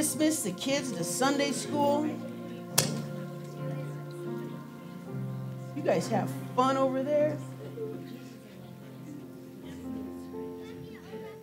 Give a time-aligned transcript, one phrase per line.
[0.00, 2.08] dismiss the kids to Sunday school.
[5.76, 7.36] You guys have fun over there.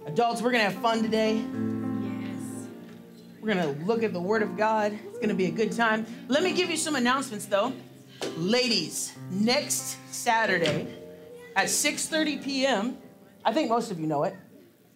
[0.07, 1.35] Adults, we're going to have fun today.
[3.39, 4.91] We're going to look at the Word of God.
[4.91, 6.07] It's going to be a good time.
[6.27, 7.73] Let me give you some announcements, though.
[8.37, 10.87] Ladies, next Saturday
[11.55, 12.97] at 6:30 p.m.,
[13.45, 14.35] I think most of you know it.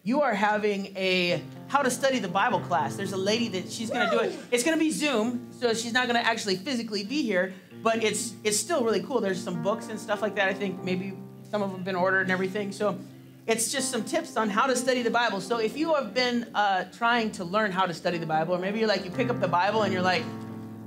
[0.02, 1.40] You are having a
[1.72, 2.96] how to study the Bible class.
[2.96, 4.38] There's a lady that she's going to do it.
[4.50, 8.04] It's going to be Zoom, so she's not going to actually physically be here, but
[8.04, 9.22] it's it's still really cool.
[9.22, 10.48] There's some books and stuff like that.
[10.48, 11.14] I think maybe
[11.50, 12.72] some of them have been ordered and everything.
[12.72, 12.98] So
[13.46, 15.40] it's just some tips on how to study the Bible.
[15.40, 18.58] So if you have been uh, trying to learn how to study the Bible, or
[18.58, 20.24] maybe you're like, you pick up the Bible and you're like,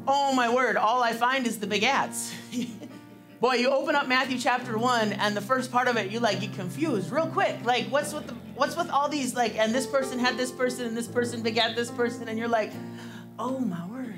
[0.07, 2.31] oh my word, all I find is the begats.
[3.41, 6.41] Boy, you open up Matthew chapter one, and the first part of it, you like
[6.41, 7.55] get confused real quick.
[7.63, 10.85] Like, what's with the, what's with all these like, and this person had this person,
[10.85, 12.71] and this person begat this person, and you're like,
[13.39, 14.13] oh my word.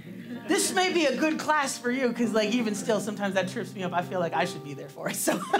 [0.47, 3.73] This may be a good class for you, because like even still, sometimes that trips
[3.73, 3.93] me up.
[3.93, 5.15] I feel like I should be there for it.
[5.15, 5.39] So.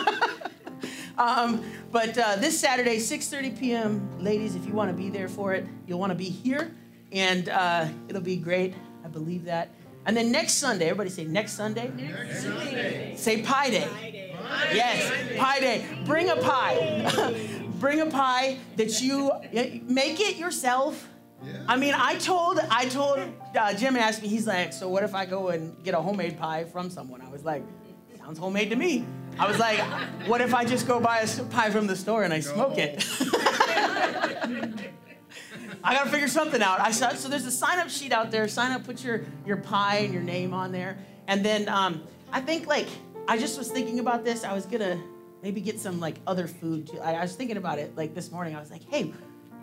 [1.17, 5.53] Um, but uh, this Saturday, 6:30 p.m., ladies, if you want to be there for
[5.53, 6.75] it, you'll want to be here,
[7.11, 8.75] and uh, it'll be great.
[9.03, 9.69] I believe that.
[10.05, 11.91] And then next Sunday, everybody say next Sunday.
[11.95, 13.13] Next Sunday.
[13.17, 13.87] Say Pie Day.
[13.91, 14.35] Pie Day.
[14.73, 15.85] Yes, Pie Day.
[16.05, 17.63] Bring a pie.
[17.79, 19.31] Bring a pie that you
[19.83, 21.07] make it yourself.
[21.43, 21.63] Yeah.
[21.67, 23.19] I mean, I told I told
[23.55, 24.27] uh, Jim asked me.
[24.27, 27.21] He's like, so what if I go and get a homemade pie from someone?
[27.21, 27.63] I was like,
[28.17, 29.05] sounds homemade to me.
[29.39, 29.79] I was like,
[30.27, 33.05] what if I just go buy a pie from the store and I smoke it?
[35.83, 36.81] I gotta figure something out.
[36.81, 38.47] I saw, so there's a sign up sheet out there.
[38.47, 42.41] Sign up, put your your pie and your name on there, and then um, I
[42.41, 42.87] think like
[43.27, 44.43] I just was thinking about this.
[44.43, 45.01] I was gonna
[45.41, 46.87] maybe get some like other food.
[46.87, 46.99] Too.
[46.99, 48.55] I, I was thinking about it like this morning.
[48.55, 49.13] I was like, hey,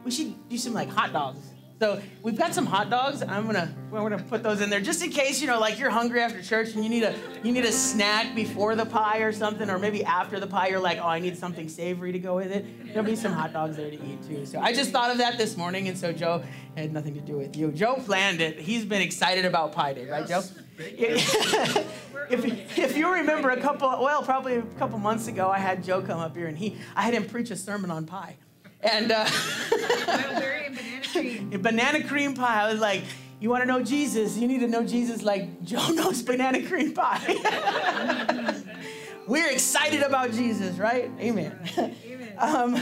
[0.04, 1.38] we should do some like hot dogs.
[1.80, 3.22] So we've got some hot dogs.
[3.22, 5.90] I'm gonna we're gonna put those in there just in case you know like you're
[5.90, 9.32] hungry after church and you need a you need a snack before the pie or
[9.32, 12.36] something, or maybe after the pie you're like, oh, I need something savory to go
[12.36, 12.64] with it.
[12.86, 14.46] There'll be some hot dogs there to eat too.
[14.46, 16.44] So I just thought of that this morning, and so Joe
[16.76, 17.72] had nothing to do with you.
[17.72, 18.60] Joe planned it.
[18.60, 20.42] He's been excited about Pie Day, right, Joe?
[20.78, 26.02] if, if you remember a couple, well, probably a couple months ago, I had Joe
[26.02, 28.36] come up here and he, I had him preach a sermon on pie.
[28.84, 29.26] And uh,
[29.70, 31.50] Blueberry and banana cream.
[31.52, 32.62] a banana cream pie.
[32.62, 33.02] I was like,
[33.40, 34.36] you want to know Jesus?
[34.36, 38.54] You need to know Jesus like Joe knows banana cream pie.
[39.26, 41.10] We're excited about Jesus, right?
[41.18, 41.58] Amen.
[41.78, 41.96] Amen.
[42.36, 42.74] Um,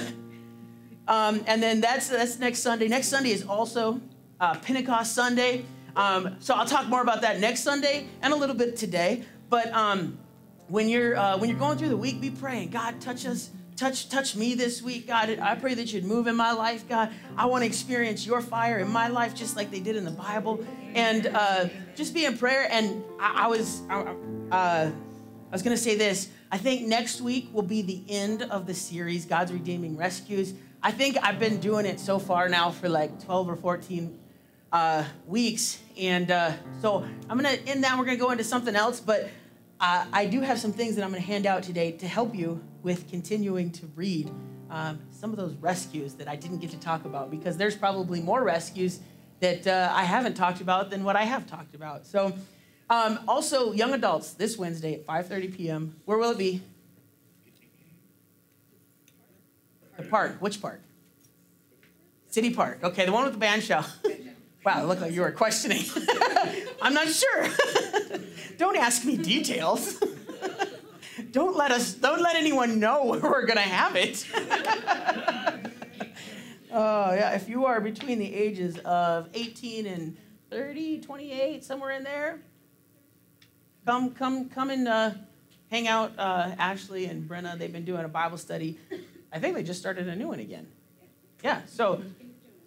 [1.09, 2.89] um, and then that's that's next Sunday.
[2.89, 4.01] Next Sunday is also
[4.41, 5.67] uh, Pentecost Sunday.
[5.95, 9.25] Um, so I'll talk more about that next Sunday and a little bit today.
[9.51, 10.17] But um,
[10.69, 12.71] when you're uh, when you're going through the week, be praying.
[12.71, 13.51] God, touch us,
[13.83, 15.09] touch touch me this week.
[15.09, 16.89] God, I pray that you'd move in my life.
[16.89, 20.05] God, I want to experience your fire in my life, just like they did in
[20.05, 20.65] the Bible.
[20.95, 22.69] And uh, just be in prayer.
[22.71, 23.83] And I, I was.
[23.91, 24.15] I,
[24.53, 26.31] uh, I was going to say this.
[26.51, 30.55] I think next week will be the end of the series, God's Redeeming Rescues.
[30.83, 34.19] I think I've been doing it so far now for like 12 or 14
[34.73, 35.79] uh, weeks.
[35.99, 37.99] And uh, so I'm going to end that.
[37.99, 38.99] We're going to go into something else.
[38.99, 39.29] But
[39.79, 42.35] uh, I do have some things that I'm going to hand out today to help
[42.35, 44.31] you with continuing to read
[44.71, 48.21] um, some of those rescues that I didn't get to talk about because there's probably
[48.21, 49.01] more rescues
[49.41, 52.07] that uh, I haven't talked about than what I have talked about.
[52.07, 52.33] So,
[52.89, 55.97] um, also, young adults this Wednesday at 5:30 p.m.
[56.05, 56.63] Where will it be?
[59.97, 60.37] The park.
[60.41, 60.81] Which park?
[62.29, 62.79] City Park.
[62.83, 63.87] Okay, the one with the band shell.
[64.65, 65.83] wow, it looked like you were questioning.
[66.83, 67.49] I'm not sure.
[68.57, 70.03] don't ask me details.
[71.33, 71.95] Don't let us.
[71.95, 74.27] Don't let anyone know where we're gonna have it.
[76.75, 77.35] Oh, yeah.
[77.35, 80.17] If you are between the ages of 18 and
[80.51, 82.41] 30, 28, somewhere in there,
[83.85, 85.11] come, come, come and uh,
[85.71, 86.13] hang out.
[86.17, 88.79] Uh, Ashley and Brenna, they've been doing a Bible study.
[89.31, 90.67] I think they just started a new one again.
[91.45, 91.61] Yeah.
[91.67, 92.03] So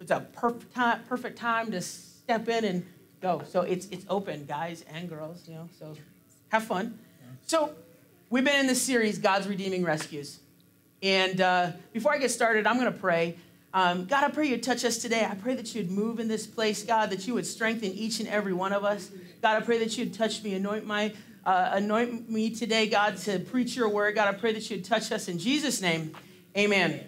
[0.00, 2.86] it's a perfect time, perfect time to step in and
[3.20, 3.42] go.
[3.48, 5.48] So it's it's open, guys and girls.
[5.48, 5.68] You know.
[5.78, 5.96] So
[6.50, 6.98] have fun.
[7.46, 7.74] So
[8.28, 10.40] we've been in this series, God's Redeeming Rescues.
[11.02, 13.36] And uh, before I get started, I'm going to pray.
[13.72, 15.24] Um, God, I pray you'd touch us today.
[15.24, 18.28] I pray that you'd move in this place, God, that you would strengthen each and
[18.28, 19.10] every one of us.
[19.42, 21.12] God, I pray that you'd touch me, anoint my,
[21.44, 24.14] uh, anoint me today, God, to preach your word.
[24.14, 26.12] God, I pray that you'd touch us in Jesus' name.
[26.56, 27.00] Amen.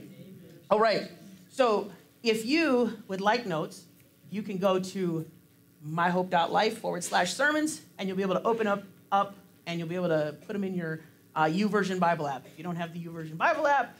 [0.70, 1.10] All right.
[1.50, 1.90] So
[2.22, 3.84] if you would like notes,
[4.30, 5.24] you can go to
[5.86, 9.34] myhope.life forward slash sermons, and you'll be able to open up, up
[9.68, 11.00] and you'll be able to put them in your
[11.36, 11.48] uh,
[12.00, 12.46] Bible app.
[12.46, 13.94] If you don't have the YouVersion Bible app,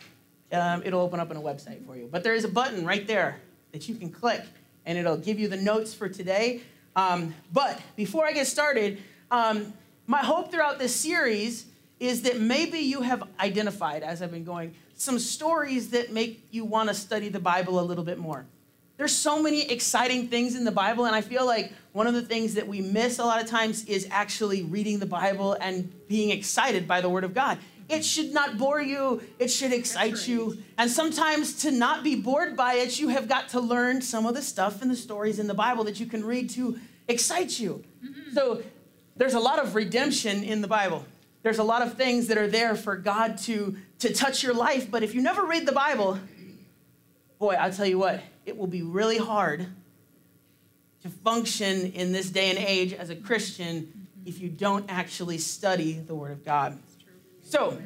[0.50, 2.08] um, it'll open up on a website for you.
[2.10, 3.38] But there is a button right there
[3.72, 4.42] that you can click,
[4.86, 6.62] and it'll give you the notes for today.
[6.96, 8.98] Um, but before I get started,
[9.30, 9.74] um,
[10.06, 11.66] my hope throughout this series
[12.00, 16.64] is that maybe you have identified, as I've been going, some stories that make you
[16.64, 18.46] want to study the Bible a little bit more.
[18.98, 22.22] There's so many exciting things in the Bible, and I feel like one of the
[22.22, 26.30] things that we miss a lot of times is actually reading the Bible and being
[26.30, 27.58] excited by the Word of God.
[27.88, 30.28] It should not bore you, it should excite right.
[30.28, 30.58] you.
[30.76, 34.34] And sometimes to not be bored by it, you have got to learn some of
[34.34, 37.84] the stuff and the stories in the Bible that you can read to excite you.
[38.04, 38.34] Mm-hmm.
[38.34, 38.62] So
[39.16, 41.06] there's a lot of redemption in the Bible.
[41.44, 44.90] There's a lot of things that are there for God to, to touch your life.
[44.90, 46.18] But if you never read the Bible,
[47.38, 49.66] boy, I'll tell you what, it will be really hard
[51.02, 55.92] to function in this day and age as a Christian if you don't actually study
[55.92, 56.78] the Word of God.
[57.42, 57.78] So,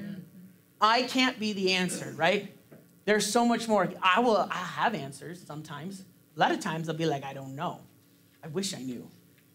[0.80, 2.56] I can't be the answer, right?
[3.04, 3.92] There's so much more.
[4.00, 6.04] I will I have answers sometimes.
[6.36, 7.80] A lot of times I'll be like, I don't know.
[8.42, 9.08] I wish I knew.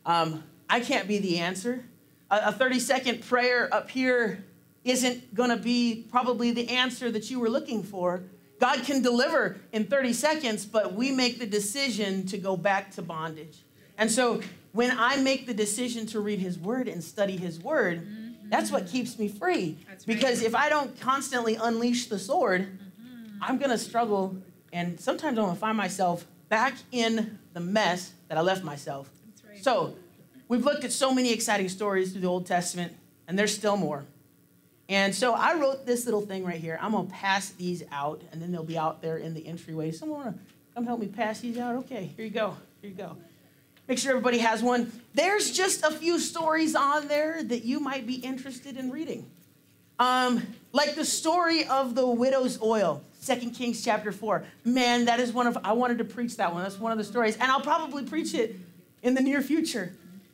[0.06, 1.86] Um, I can't be the answer.
[2.30, 4.44] A 30 second prayer up here
[4.84, 8.24] isn't going to be probably the answer that you were looking for.
[8.60, 13.02] God can deliver in 30 seconds, but we make the decision to go back to
[13.02, 13.60] bondage.
[13.98, 18.02] And so when I make the decision to read His Word and study His Word,
[18.02, 18.50] mm-hmm.
[18.50, 19.78] that's what keeps me free.
[20.06, 23.38] Because if I don't constantly unleash the sword, mm-hmm.
[23.42, 24.38] I'm going to struggle.
[24.74, 29.10] And sometimes I'm going to find myself back in the mess that I left myself.
[29.48, 29.64] Right.
[29.64, 29.96] So
[30.48, 32.94] we've looked at so many exciting stories through the Old Testament,
[33.28, 34.06] and there's still more.
[34.90, 36.80] And so I wrote this little thing right here.
[36.82, 39.92] I'm gonna pass these out, and then they'll be out there in the entryway.
[39.92, 40.36] Someone wanna
[40.74, 41.76] come help me pass these out?
[41.76, 42.56] Okay, here you go.
[42.82, 43.18] Here you go.
[43.88, 44.92] Make sure everybody has one.
[45.14, 49.26] There's just a few stories on there that you might be interested in reading.
[50.00, 54.46] Um, like the story of the widow's oil, 2 Kings chapter 4.
[54.64, 56.64] Man, that is one of, I wanted to preach that one.
[56.64, 57.36] That's one of the stories.
[57.38, 58.56] And I'll probably preach it
[59.02, 59.94] in the near future.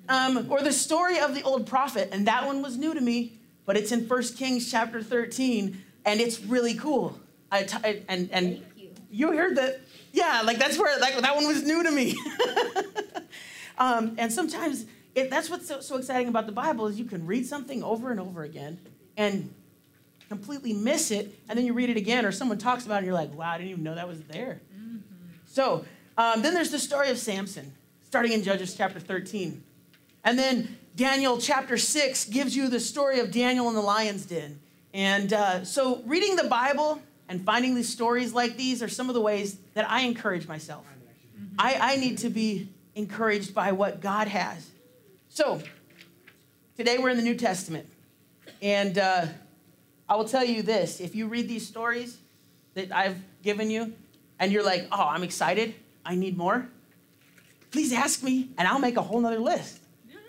[0.09, 3.33] Um, or the story of the old prophet, and that one was new to me
[3.65, 7.19] but it's in 1 Kings chapter 13, and it's really cool.
[7.51, 8.89] I t- and and you.
[9.11, 9.81] you heard that,
[10.11, 12.15] yeah, like that's where like that one was new to me.
[13.77, 17.25] um, and sometimes it, that's what's so, so exciting about the Bible is you can
[17.25, 18.79] read something over and over again
[19.17, 19.53] and
[20.29, 23.05] completely miss it, and then you read it again, or someone talks about it, and
[23.05, 24.61] you're like, wow, I didn't even know that was there.
[24.75, 24.97] Mm-hmm.
[25.45, 25.85] So
[26.17, 27.71] um, then there's the story of Samson,
[28.01, 29.63] starting in Judges chapter 13.
[30.23, 34.59] And then Daniel chapter 6 gives you the story of Daniel in the lion's den.
[34.93, 39.15] And uh, so, reading the Bible and finding these stories like these are some of
[39.15, 40.85] the ways that I encourage myself.
[41.57, 44.69] I, I need to be encouraged by what God has.
[45.29, 45.61] So,
[46.77, 47.87] today we're in the New Testament.
[48.61, 49.25] And uh,
[50.07, 52.19] I will tell you this if you read these stories
[52.75, 53.93] that I've given you
[54.39, 55.73] and you're like, oh, I'm excited,
[56.05, 56.69] I need more,
[57.71, 59.79] please ask me and I'll make a whole nother list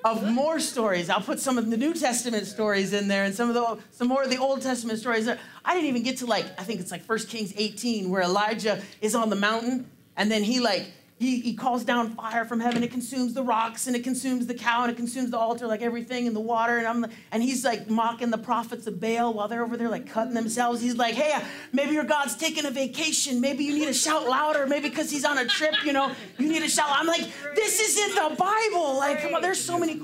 [0.05, 1.09] of more stories.
[1.09, 4.07] I'll put some of the New Testament stories in there and some of the some
[4.07, 5.27] more of the Old Testament stories.
[5.27, 8.83] I didn't even get to like I think it's like 1 Kings 18 where Elijah
[9.01, 12.83] is on the mountain and then he like he, he calls down fire from heaven.
[12.83, 15.81] It consumes the rocks and it consumes the cow and it consumes the altar, like
[15.81, 16.79] everything in the water.
[16.79, 20.09] And I'm and he's like mocking the prophets of Baal while they're over there like
[20.11, 20.81] cutting themselves.
[20.81, 21.41] He's like, hey,
[21.73, 23.41] maybe your God's taking a vacation.
[23.41, 24.67] Maybe you need to shout louder.
[24.67, 26.89] Maybe because he's on a trip, you know, you need to shout.
[26.91, 28.97] I'm like, this isn't the Bible.
[28.97, 29.99] Like, come on, there's so many.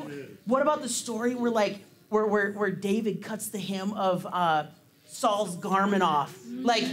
[0.45, 4.67] What about the story where like where where, where David cuts the hem of uh,
[5.05, 6.39] Saul's garment off?
[6.49, 6.85] Like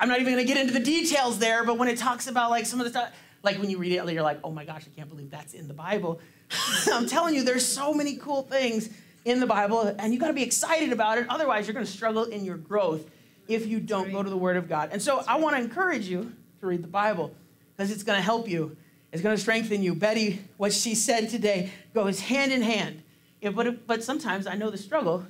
[0.00, 2.48] I'm not even going to get into the details there, but when it talks about
[2.48, 4.84] like some of the stuff, like when you read it, you're like, oh my gosh,
[4.90, 6.20] I can't believe that's in the Bible.
[6.92, 8.88] I'm telling you, there's so many cool things
[9.26, 11.26] in the Bible, and you got to be excited about it.
[11.28, 13.10] Otherwise, you're going to struggle in your growth
[13.46, 14.88] if you don't go to the Word of God.
[14.90, 17.34] And so I want to encourage you to read the Bible
[17.76, 18.76] because it's going to help you.
[19.12, 19.94] It's going to strengthen you.
[19.94, 23.02] Betty, what she said today goes hand in hand.
[23.42, 25.26] Yeah, but, but sometimes I know the struggle.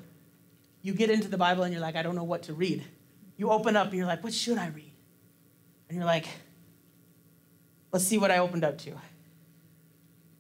[0.83, 2.85] You get into the Bible and you're like, I don't know what to read
[3.41, 4.93] you open up and you're like, what should I read?
[5.89, 6.27] And you're like,
[7.91, 8.93] let's see what I opened up to.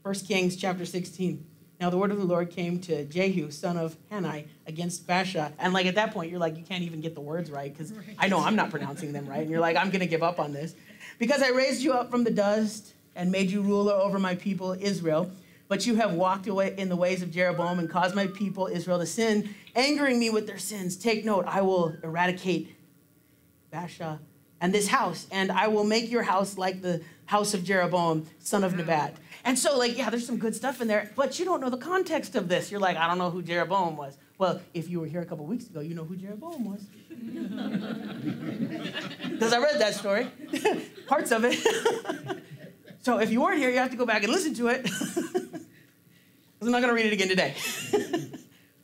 [0.02, 1.42] 1 Kings chapter 16.
[1.80, 5.50] Now the word of the Lord came to Jehu, son of Hanani, against Baasha.
[5.58, 7.90] And like at that point, you're like, you can't even get the words right because
[7.90, 8.04] right.
[8.18, 9.40] I know I'm not pronouncing them right.
[9.40, 10.74] And you're like, I'm going to give up on this.
[11.18, 14.76] Because I raised you up from the dust and made you ruler over my people
[14.78, 15.30] Israel.
[15.68, 18.98] But you have walked away in the ways of Jeroboam and caused my people Israel
[18.98, 20.96] to sin, angering me with their sins.
[20.96, 22.76] Take note, I will eradicate
[23.72, 24.18] Baasha,
[24.60, 28.64] and this house, and I will make your house like the house of Jeroboam, son
[28.64, 28.78] of mm.
[28.78, 29.16] Nebat.
[29.44, 31.78] And so, like, yeah, there's some good stuff in there, but you don't know the
[31.78, 32.70] context of this.
[32.70, 34.18] You're like, I don't know who Jeroboam was.
[34.36, 36.84] Well, if you were here a couple weeks ago, you know who Jeroboam was.
[39.30, 40.26] Because I read that story,
[41.06, 42.42] parts of it.
[43.02, 44.82] So if you weren't here, you have to go back and listen to it.
[44.82, 45.54] Because
[46.60, 47.54] I'm not going to read it again today.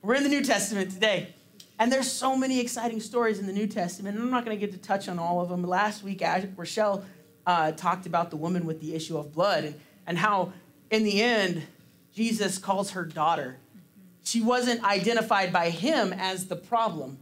[0.01, 1.35] We're in the New Testament today.
[1.79, 4.17] And there's so many exciting stories in the New Testament.
[4.17, 5.63] And I'm not going to get to touch on all of them.
[5.63, 6.23] Last week,
[6.57, 7.05] Rochelle
[7.47, 9.75] uh, talked about the woman with the issue of blood and,
[10.07, 10.53] and how,
[10.91, 11.63] in the end,
[12.13, 13.59] Jesus calls her daughter.
[14.25, 17.19] She wasn't identified by him as the problem.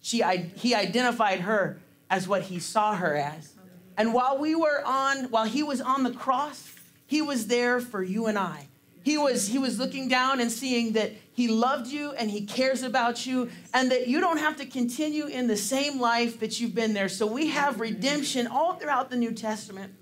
[0.00, 0.22] She,
[0.56, 1.78] he identified her
[2.10, 3.54] as what he saw her as.
[3.96, 6.74] And while we were on, while he was on the cross,
[7.06, 8.66] he was there for you and I.
[9.04, 12.82] He was, he was looking down and seeing that he loved you and he cares
[12.82, 16.74] about you and that you don't have to continue in the same life that you've
[16.74, 17.10] been there.
[17.10, 19.92] So we have redemption all throughout the New Testament.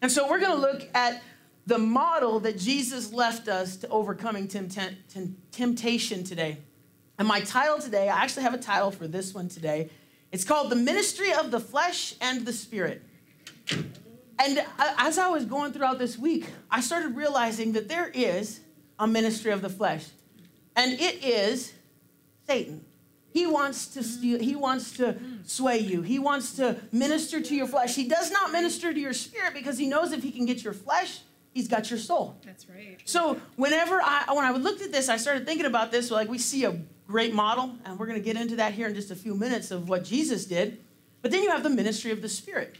[0.00, 1.20] And so we're going to look at
[1.66, 6.58] the model that Jesus left us to overcoming temptation today.
[7.18, 9.90] And my title today, I actually have a title for this one today.
[10.30, 13.02] It's called The Ministry of the Flesh and the Spirit.
[14.38, 18.60] And as I was going throughout this week, I started realizing that there is
[18.98, 20.06] a ministry of the flesh,
[20.76, 21.72] and it is
[22.46, 22.84] Satan.
[23.32, 26.02] He wants to steal, he wants to sway you.
[26.02, 27.96] He wants to minister to your flesh.
[27.96, 30.72] He does not minister to your spirit because he knows if he can get your
[30.72, 31.20] flesh,
[31.52, 32.38] he's got your soul.
[32.44, 32.96] That's right.
[33.04, 36.12] So whenever I when I looked at this, I started thinking about this.
[36.12, 38.94] Like we see a great model, and we're going to get into that here in
[38.94, 40.78] just a few minutes of what Jesus did.
[41.20, 42.76] But then you have the ministry of the Spirit.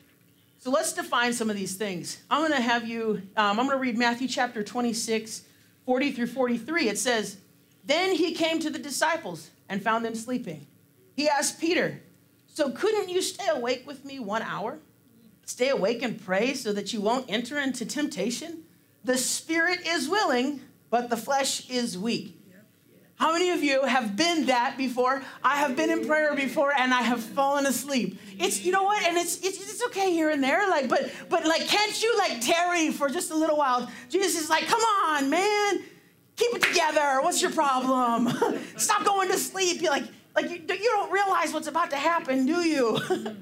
[0.64, 2.22] So let's define some of these things.
[2.30, 5.42] I'm going to have you, um, I'm going to read Matthew chapter 26,
[5.84, 6.88] 40 through 43.
[6.88, 7.36] It says,
[7.84, 10.66] Then he came to the disciples and found them sleeping.
[11.14, 12.00] He asked Peter,
[12.46, 14.78] So couldn't you stay awake with me one hour?
[15.44, 18.62] Stay awake and pray so that you won't enter into temptation?
[19.04, 22.40] The spirit is willing, but the flesh is weak.
[23.16, 25.22] How many of you have been that before?
[25.42, 28.18] I have been in prayer before and I have fallen asleep.
[28.38, 31.46] It's you know what, and it's it's, it's okay here and there, like, but but
[31.46, 33.88] like, can't you like tarry for just a little while?
[34.08, 35.82] Jesus is like, come on, man,
[36.36, 37.20] keep it together.
[37.22, 38.32] What's your problem?
[38.76, 39.80] Stop going to sleep.
[39.80, 40.04] You're like
[40.34, 42.98] like you, you don't realize what's about to happen, do you?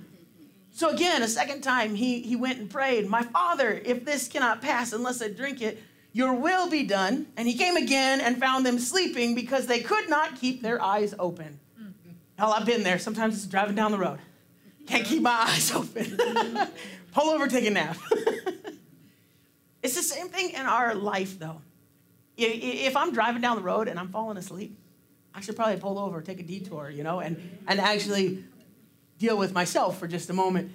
[0.72, 4.60] so again, a second time he he went and prayed, my father, if this cannot
[4.60, 5.82] pass unless I drink it.
[6.12, 7.26] Your will be done.
[7.36, 11.14] And he came again and found them sleeping because they could not keep their eyes
[11.18, 11.58] open.
[11.80, 12.10] Mm-hmm.
[12.38, 12.98] Hell, I've been there.
[12.98, 14.18] Sometimes it's driving down the road.
[14.86, 16.18] Can't keep my eyes open.
[17.12, 17.96] Pull over, take a nap.
[19.82, 21.60] it's the same thing in our life, though.
[22.36, 24.78] If I'm driving down the road and I'm falling asleep,
[25.34, 28.42] I should probably pull over, take a detour, you know, and, and actually
[29.18, 30.72] deal with myself for just a moment.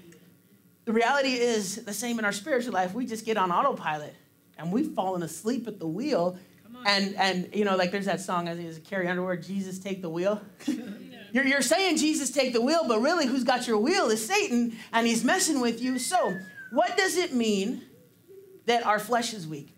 [0.85, 2.93] The reality is the same in our spiritual life.
[2.93, 4.15] We just get on autopilot
[4.57, 6.37] and we've fallen asleep at the wheel.
[6.85, 10.01] And and you know, like there's that song, I think it's Carrie Underwood, Jesus take
[10.01, 10.41] the wheel.
[11.31, 14.77] you're, you're saying Jesus take the wheel, but really who's got your wheel is Satan,
[14.93, 15.99] and he's messing with you.
[15.99, 16.37] So
[16.71, 17.81] what does it mean
[18.65, 19.69] that our flesh is weak?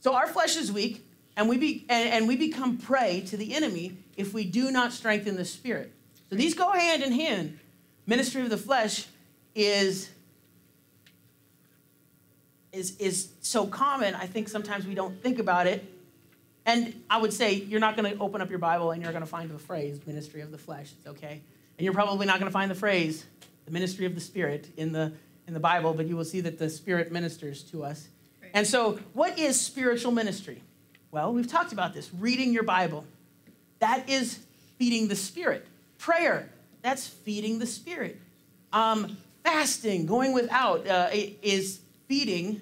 [0.00, 1.06] So our flesh is weak,
[1.36, 4.92] and we be and, and we become prey to the enemy if we do not
[4.92, 5.92] strengthen the spirit.
[6.30, 7.58] So these go hand in hand.
[8.06, 9.06] Ministry of the flesh
[9.54, 10.10] is
[12.74, 15.84] is, is so common, I think sometimes we don't think about it.
[16.66, 19.22] And I would say you're not going to open up your Bible and you're going
[19.24, 20.92] to find the phrase ministry of the flesh.
[20.98, 21.40] It's okay.
[21.78, 23.24] And you're probably not going to find the phrase
[23.66, 25.12] the ministry of the Spirit in the,
[25.46, 28.08] in the Bible, but you will see that the Spirit ministers to us.
[28.42, 28.50] Right.
[28.54, 30.62] And so, what is spiritual ministry?
[31.10, 33.06] Well, we've talked about this reading your Bible.
[33.78, 34.40] That is
[34.78, 35.66] feeding the Spirit.
[35.98, 36.50] Prayer,
[36.82, 38.20] that's feeding the Spirit.
[38.72, 42.60] Um, fasting, going without, uh, is feeding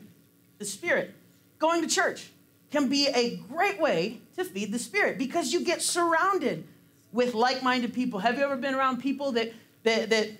[0.59, 1.15] the Spirit.
[1.59, 2.31] Going to church
[2.71, 6.67] can be a great way to feed the Spirit because you get surrounded
[7.13, 8.19] with like-minded people.
[8.21, 9.53] Have you ever been around people that
[9.85, 10.31] that, that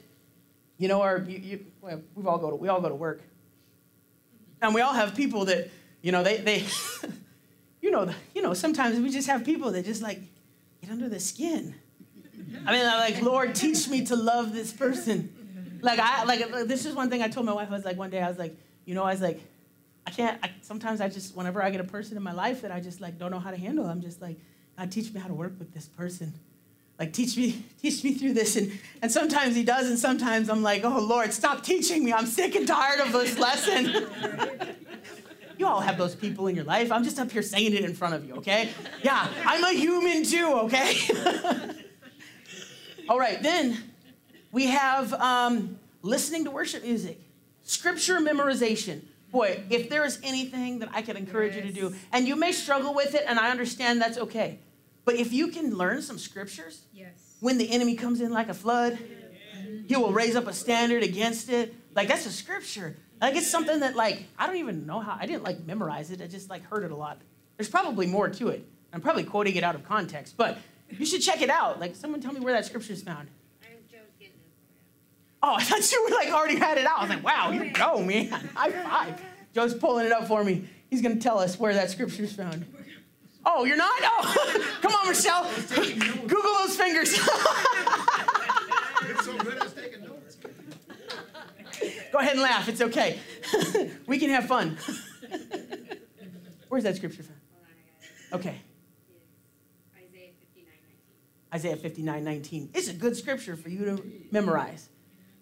[0.79, 3.23] you know are you, you well, we all go to we all go to work,
[4.61, 6.65] and we all have people that you know they they
[7.81, 10.21] you know you know sometimes we just have people that just like
[10.81, 11.75] get under the skin.
[12.67, 15.33] I mean, I'm like, Lord, teach me to love this person.
[15.83, 17.69] Like I like this is one thing I told my wife.
[17.71, 19.41] I was like one day I was like you know, I was like,
[20.07, 22.73] I can't, I, sometimes I just, whenever I get a person in my life that
[22.73, 24.37] I just like don't know how to handle, I'm just like,
[24.77, 26.33] God, teach me how to work with this person.
[26.99, 28.57] Like, teach me, teach me through this.
[28.57, 32.13] And, and sometimes he does, and sometimes I'm like, oh, Lord, stop teaching me.
[32.13, 33.89] I'm sick and tired of this lesson.
[35.59, 36.91] you all have those people in your life.
[36.91, 38.71] I'm just up here saying it in front of you, okay?
[39.03, 40.97] Yeah, I'm a human too, okay?
[43.09, 43.79] all right, then
[44.51, 47.21] we have um, listening to worship music.
[47.65, 49.03] Scripture memorization.
[49.31, 51.65] Boy, if there is anything that I can encourage yes.
[51.65, 54.59] you to do, and you may struggle with it, and I understand that's okay.
[55.05, 57.37] But if you can learn some scriptures, yes.
[57.41, 59.87] when the enemy comes in like a flood, mm-hmm.
[59.87, 61.75] he will raise up a standard against it.
[61.95, 62.97] Like that's a scripture.
[63.21, 66.21] Like it's something that like I don't even know how I didn't like memorize it.
[66.21, 67.21] I just like heard it a lot.
[67.57, 68.67] There's probably more to it.
[68.93, 70.59] I'm probably quoting it out of context, but
[70.91, 71.81] you should check it out.
[71.81, 73.29] Like someone tell me where that scripture is found.
[75.43, 76.99] Oh, I thought you were like already had it out.
[76.99, 78.31] I was like, wow, you go, man.
[78.55, 79.21] High five.
[79.55, 80.69] Joe's pulling it up for me.
[80.89, 82.65] He's gonna tell us where that scripture is found.
[83.45, 83.99] Oh, you're not?
[84.03, 85.51] Oh, come on, Michelle.
[86.29, 87.13] Google those fingers.
[87.13, 87.25] It's
[89.25, 90.37] so good, I was taking notes.
[92.13, 92.69] Go ahead and laugh.
[92.69, 93.19] It's okay.
[94.07, 94.79] we can have fun.
[96.69, 97.35] Where's that scripture from?
[98.33, 98.55] Okay.
[99.97, 100.73] Isaiah 59,
[101.53, 101.55] 19.
[101.55, 102.71] Isaiah 59, 19.
[102.75, 104.89] It's a good scripture for you to memorize.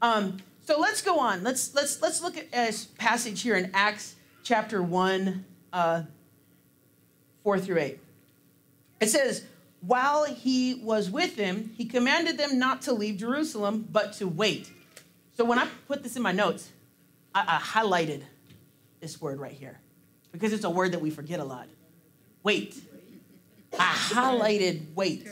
[0.03, 1.43] Um, so let's go on.
[1.43, 6.03] Let's let's let's look at a passage here in Acts chapter 1, uh,
[7.43, 7.99] 4 through 8.
[9.01, 9.45] It says,
[9.81, 14.71] while he was with them, he commanded them not to leave Jerusalem, but to wait.
[15.37, 16.71] So when I put this in my notes,
[17.35, 18.23] I, I highlighted
[19.01, 19.79] this word right here
[20.33, 21.67] because it's a word that we forget a lot.
[22.43, 22.77] Wait.
[23.79, 25.27] I highlighted wait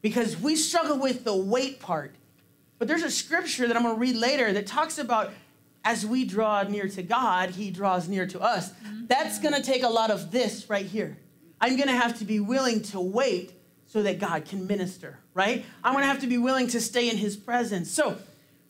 [0.00, 2.14] because we struggle with the wait part.
[2.82, 5.30] But there's a scripture that I'm going to read later that talks about
[5.84, 8.72] as we draw near to God, he draws near to us.
[8.72, 9.06] Mm-hmm.
[9.06, 11.16] That's going to take a lot of this right here.
[11.60, 13.52] I'm going to have to be willing to wait
[13.86, 15.64] so that God can minister, right?
[15.84, 17.88] I'm going to have to be willing to stay in his presence.
[17.88, 18.18] So,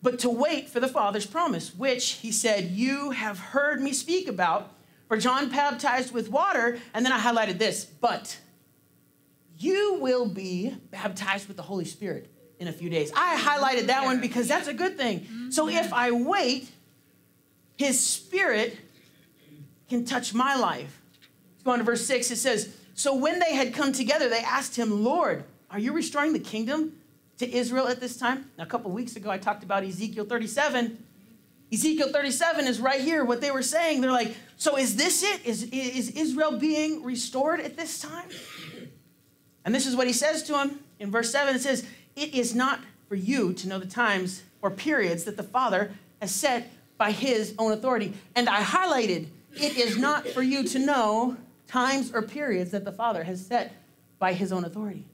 [0.03, 4.27] but to wait for the Father's promise, which he said, You have heard me speak
[4.27, 4.75] about.
[5.07, 8.37] For John baptized with water, and then I highlighted this, but
[9.57, 12.29] you will be baptized with the Holy Spirit
[12.63, 13.11] in a few days.
[13.13, 15.27] I highlighted that one because that's a good thing.
[15.51, 15.77] So mm-hmm.
[15.77, 16.71] if I wait,
[17.77, 18.77] his spirit
[19.89, 21.01] can touch my life.
[21.51, 22.31] Let's go on to verse 6.
[22.31, 26.31] It says, So when they had come together, they asked him, Lord, are you restoring
[26.31, 26.93] the kingdom
[27.37, 28.49] to Israel at this time?
[28.57, 31.03] Now, a couple weeks ago, I talked about Ezekiel 37.
[31.73, 33.99] Ezekiel 37 is right here, what they were saying.
[33.99, 35.45] They're like, So is this it?
[35.45, 38.29] Is, is Israel being restored at this time?
[39.65, 41.55] And this is what he says to him in verse 7.
[41.55, 45.43] It says, It is not for you to know the times or periods that the
[45.43, 48.13] Father has set by his own authority.
[48.35, 52.91] And I highlighted, It is not for you to know times or periods that the
[52.91, 53.73] Father has set
[54.19, 55.05] by his own authority.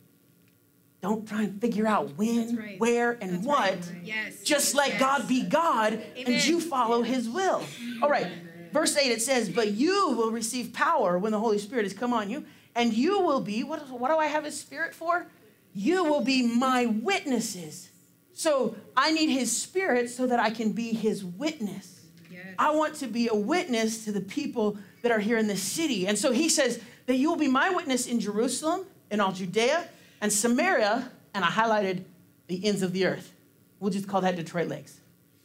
[1.02, 2.80] Don't try and figure out when, right.
[2.80, 3.70] where, and That's what.
[3.72, 3.92] right.
[4.04, 4.44] Yes.
[4.44, 5.00] Just let Yes.
[5.00, 7.64] God be God and you follow his will.
[8.02, 8.28] All right,
[8.74, 12.14] verse 8 it says, But you will receive power when the Holy Spirit has come
[12.14, 15.26] on you, and you will be, what, what do I have his spirit for?
[15.74, 17.90] You will be my witnesses.
[18.34, 22.06] So I need his spirit so that I can be his witness.
[22.32, 22.46] Yes.
[22.58, 26.08] I want to be a witness to the people that are here in this city.
[26.08, 29.88] And so he says that you will be my witness in Jerusalem, in all Judea,
[30.22, 32.04] and Samaria, and I highlighted
[32.48, 33.34] the ends of the earth.
[33.80, 35.00] We'll just call that Detroit Lakes.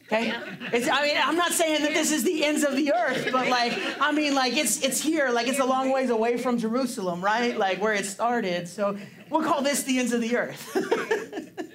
[0.05, 0.33] Okay?
[0.71, 3.47] It's, I mean, I'm not saying that this is the ends of the earth, but
[3.47, 7.23] like, I mean, like it's it's here, like it's a long ways away from Jerusalem,
[7.23, 7.57] right?
[7.57, 8.67] Like where it started.
[8.67, 8.97] So
[9.31, 11.61] we'll call this the ends of the earth.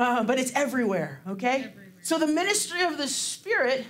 [0.00, 1.74] Uh, but it's everywhere, okay?
[2.00, 3.84] So the ministry of the Spirit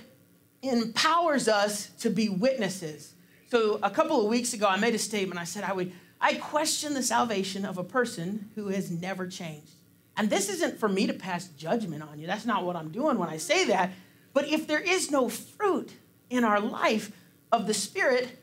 [0.61, 3.13] empowers us to be witnesses.
[3.49, 5.39] So a couple of weeks ago, I made a statement.
[5.39, 9.71] I said I would I question the salvation of a person who has never changed.
[10.17, 12.27] And this isn't for me to pass judgment on you.
[12.27, 13.91] That's not what I'm doing when I say that.
[14.33, 15.93] But if there is no fruit
[16.29, 17.11] in our life
[17.51, 18.37] of the Spirit,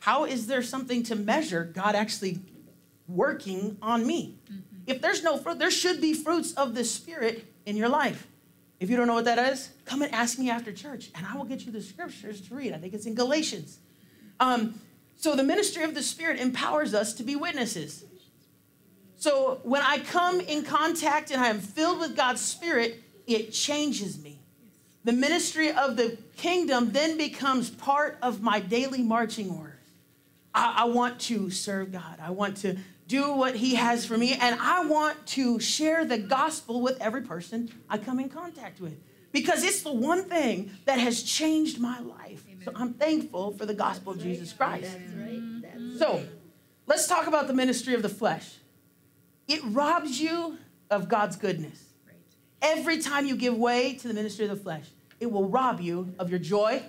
[0.00, 2.40] how is there something to measure God actually
[3.08, 4.38] working on me?
[4.86, 8.26] If there's no fruit, there should be fruits of the Spirit in your life.
[8.80, 11.36] If you don't know what that is, come and ask me after church, and I
[11.36, 12.74] will get you the scriptures to read.
[12.74, 13.78] I think it's in Galatians.
[14.40, 14.80] Um,
[15.16, 18.04] so the ministry of the Spirit empowers us to be witnesses.
[19.16, 24.22] So when I come in contact and I am filled with God's Spirit, it changes
[24.22, 24.40] me.
[25.04, 29.74] The ministry of the kingdom then becomes part of my daily marching orders.
[30.54, 32.18] I, I want to serve God.
[32.20, 36.18] I want to do what He has for me, and I want to share the
[36.18, 38.98] gospel with every person I come in contact with
[39.30, 42.44] because it's the one thing that has changed my life.
[42.64, 44.88] So I'm thankful for the gospel of Jesus Christ.
[45.98, 46.22] So
[46.86, 48.58] let's talk about the ministry of the flesh.
[49.48, 50.58] It robs you
[50.90, 51.82] of God's goodness.
[52.62, 54.86] Every time you give way to the ministry of the flesh,
[55.20, 56.82] it will rob you of your joy,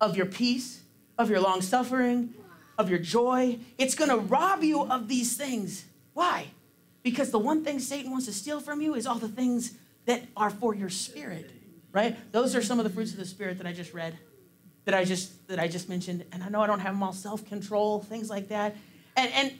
[0.00, 0.82] of your peace,
[1.18, 2.34] of your long suffering,
[2.78, 3.58] of your joy.
[3.78, 5.84] It's going to rob you of these things.
[6.14, 6.48] Why?
[7.02, 9.74] Because the one thing Satan wants to steal from you is all the things
[10.06, 11.50] that are for your spirit,
[11.92, 12.16] right?
[12.32, 14.16] Those are some of the fruits of the spirit that I just read,
[14.84, 16.24] that I just that I just mentioned.
[16.32, 18.76] And I know I don't have them all self-control, things like that.
[19.16, 19.52] And and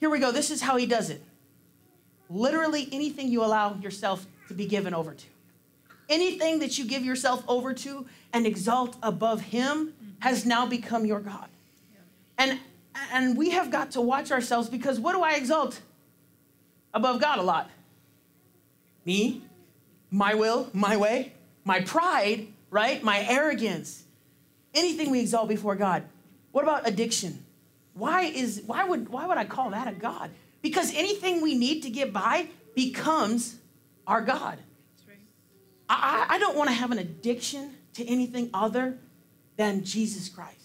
[0.00, 0.32] here we go.
[0.32, 1.22] This is how he does it.
[2.32, 5.26] Literally anything you allow yourself to be given over to.
[6.08, 11.20] Anything that you give yourself over to and exalt above Him has now become your
[11.20, 11.48] God.
[12.38, 12.58] And,
[13.12, 15.80] and we have got to watch ourselves because what do I exalt
[16.94, 17.70] above God a lot?
[19.04, 19.42] Me,
[20.10, 21.32] my will, my way,
[21.64, 23.02] my pride, right?
[23.02, 24.04] My arrogance.
[24.74, 26.04] Anything we exalt before God.
[26.52, 27.44] What about addiction?
[27.94, 30.30] Why is why would why would I call that a God?
[30.62, 33.56] Because anything we need to get by becomes
[34.06, 34.58] our God.
[35.06, 35.18] Right.
[35.88, 38.98] I, I don't want to have an addiction to anything other
[39.56, 40.58] than Jesus Christ.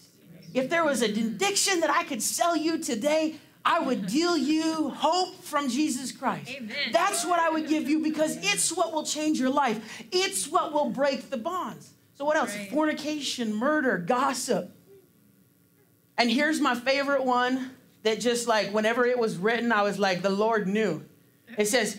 [0.54, 4.88] If there was an addiction that I could sell you today, I would deal you
[4.90, 6.50] hope from Jesus Christ.
[6.50, 6.74] Amen.
[6.90, 10.04] That's what I would give you because it's what will change your life.
[10.10, 11.90] It's what will break the bonds.
[12.14, 12.56] So, what else?
[12.56, 12.70] Right.
[12.70, 14.74] Fornication, murder, gossip.
[16.16, 20.22] And here's my favorite one that just like whenever it was written, I was like,
[20.22, 21.04] the Lord knew.
[21.56, 21.98] It says,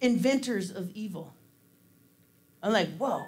[0.00, 1.34] inventors of evil.
[2.62, 3.22] I'm like, whoa,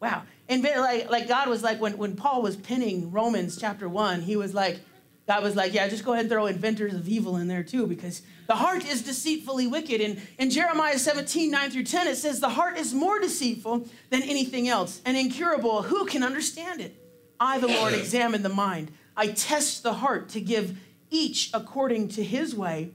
[0.00, 0.22] wow.
[0.48, 4.36] And like, like God was like, when, when Paul was penning Romans chapter one, he
[4.36, 4.80] was like,
[5.26, 7.86] God was like, yeah, just go ahead and throw inventors of evil in there too,
[7.86, 10.00] because the heart is deceitfully wicked.
[10.00, 14.22] And in Jeremiah 17, 9 through 10, it says, the heart is more deceitful than
[14.22, 15.82] anything else and incurable.
[15.82, 16.96] Who can understand it?
[17.38, 18.90] I, the Lord, examine the mind.
[19.16, 20.76] I test the heart to give
[21.12, 22.90] each according to his way,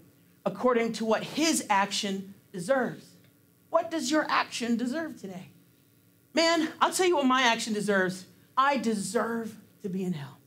[0.46, 3.06] according to what his action deserves.
[3.70, 5.50] What does your action deserve today?
[6.34, 8.26] Man, I'll tell you what my action deserves.
[8.58, 10.38] I deserve to be in hell.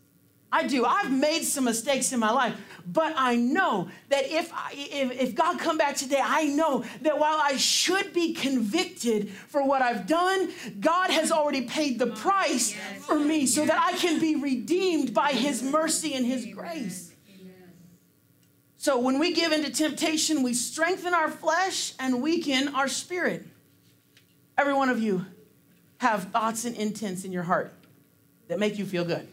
[0.52, 0.84] I do.
[0.84, 5.34] I've made some mistakes in my life, but I know that if, I, if, if
[5.36, 10.08] God come back today, I know that while I should be convicted for what I've
[10.08, 15.14] done, God has already paid the price for me so that I can be redeemed
[15.14, 17.09] by his mercy and his grace.
[18.80, 23.46] So when we give into temptation, we strengthen our flesh and weaken our spirit.
[24.56, 25.26] Every one of you
[25.98, 27.74] have thoughts and intents in your heart
[28.48, 29.28] that make you feel good.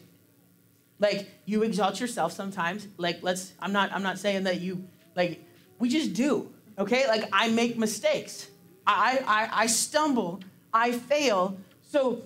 [0.99, 2.89] Like you exalt yourself sometimes.
[2.97, 4.83] Like let's I'm not I'm not saying that you
[5.15, 5.41] like
[5.79, 6.51] we just do.
[6.77, 7.07] Okay?
[7.07, 8.49] Like I make mistakes.
[8.86, 10.41] I I, I stumble.
[10.73, 11.57] I fail.
[11.83, 12.21] So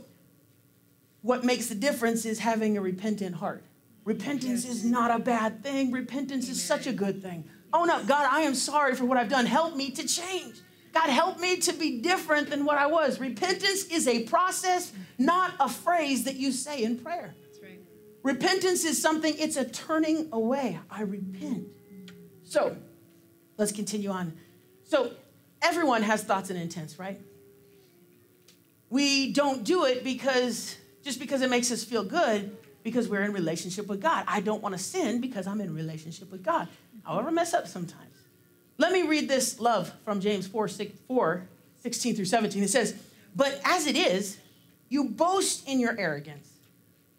[1.22, 3.64] what makes the difference is having a repentant heart.
[4.04, 5.92] Repentance is not a bad thing.
[5.92, 7.44] Repentance is such a good thing.
[7.74, 9.46] Oh no, God, I am sorry for what I've done.
[9.46, 10.62] Help me to change.
[10.92, 13.20] God, help me to be different than what I was.
[13.20, 17.34] Repentance is a process, not a phrase that you say in prayer.
[17.44, 17.80] That's right.
[18.24, 20.80] Repentance is something, it's a turning away.
[20.90, 21.68] I repent.
[22.44, 22.76] So,
[23.58, 24.34] let's continue on.
[24.84, 25.14] So,
[25.62, 27.22] everyone has thoughts and intents, right?
[28.90, 33.34] We don't do it because just because it makes us feel good because we're in
[33.34, 34.26] relationship with God.
[34.28, 36.68] I don't want to sin because I'm in relationship with God.
[37.04, 38.16] However, mess up sometimes.
[38.78, 41.48] Let me read this love from James 4, 6, 4
[41.82, 42.64] 16 through 17.
[42.64, 42.96] It says,
[43.36, 44.38] But as it is,
[44.90, 46.50] you boast in your arrogance.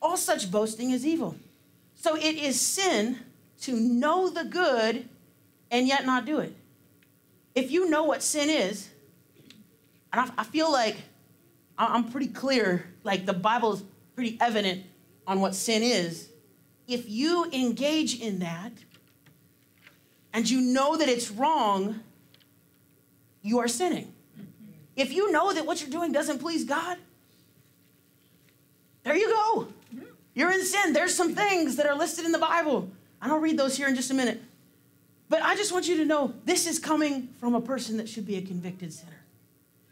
[0.01, 1.37] All such boasting is evil.
[1.95, 3.19] So it is sin
[3.63, 5.09] to know the good
[5.71, 6.55] and yet not do it.
[7.55, 8.89] If you know what sin is,
[10.13, 10.97] and I, I feel like
[11.79, 13.83] I'm pretty clear, like the Bible is
[14.15, 14.85] pretty evident
[15.27, 16.29] on what sin is.
[16.89, 18.73] If you engage in that
[20.33, 22.01] and you know that it's wrong,
[23.43, 24.13] you are sinning.
[24.97, 26.99] If you know that what you're doing doesn't please God,
[29.05, 29.69] there you go.
[30.35, 30.93] You're in sin.
[30.93, 32.91] There's some things that are listed in the Bible.
[33.21, 34.41] I don't read those here in just a minute.
[35.29, 38.27] But I just want you to know this is coming from a person that should
[38.27, 39.23] be a convicted sinner.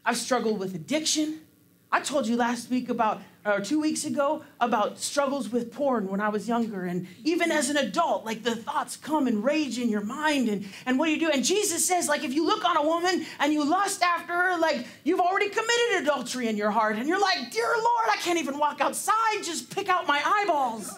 [0.05, 1.41] I've struggled with addiction.
[1.93, 6.21] I told you last week about, or two weeks ago, about struggles with porn when
[6.21, 6.85] I was younger.
[6.85, 10.49] And even as an adult, like the thoughts come and rage in your mind.
[10.49, 11.31] And, and what do you do?
[11.31, 14.59] And Jesus says, like, if you look on a woman and you lust after her,
[14.59, 16.97] like, you've already committed adultery in your heart.
[16.97, 20.95] And you're like, dear Lord, I can't even walk outside, just pick out my eyeballs.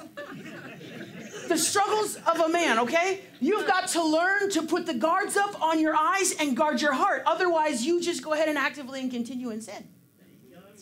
[1.48, 3.22] the struggles of a man, okay?
[3.40, 6.92] You've got to learn to put the guards up on your eyes and guard your
[6.92, 7.22] heart.
[7.24, 9.88] Otherwise, you just go ahead and actively and continue in sin.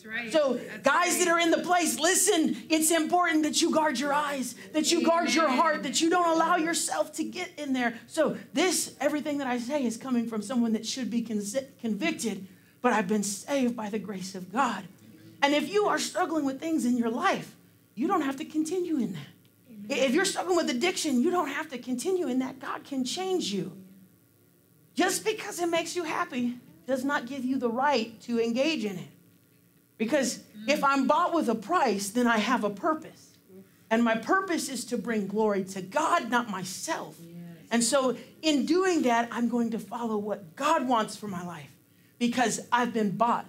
[0.01, 0.31] That's right.
[0.31, 1.19] So, That's guys right.
[1.19, 5.05] that are in the place, listen, it's important that you guard your eyes, that you
[5.05, 7.99] guard your heart, that you don't allow yourself to get in there.
[8.07, 12.47] So, this, everything that I say is coming from someone that should be consi- convicted,
[12.81, 14.85] but I've been saved by the grace of God.
[15.43, 17.55] And if you are struggling with things in your life,
[17.95, 19.97] you don't have to continue in that.
[19.97, 22.59] If you're struggling with addiction, you don't have to continue in that.
[22.59, 23.71] God can change you.
[24.95, 28.97] Just because it makes you happy does not give you the right to engage in
[28.97, 29.07] it.
[30.01, 30.85] Because if mm-hmm.
[30.85, 33.37] I'm bought with a price, then I have a purpose.
[33.51, 33.61] Mm-hmm.
[33.91, 37.19] And my purpose is to bring glory to God, not myself.
[37.69, 41.69] And so, in doing that, I'm going to follow what God wants for my life
[42.17, 43.45] because I've been bought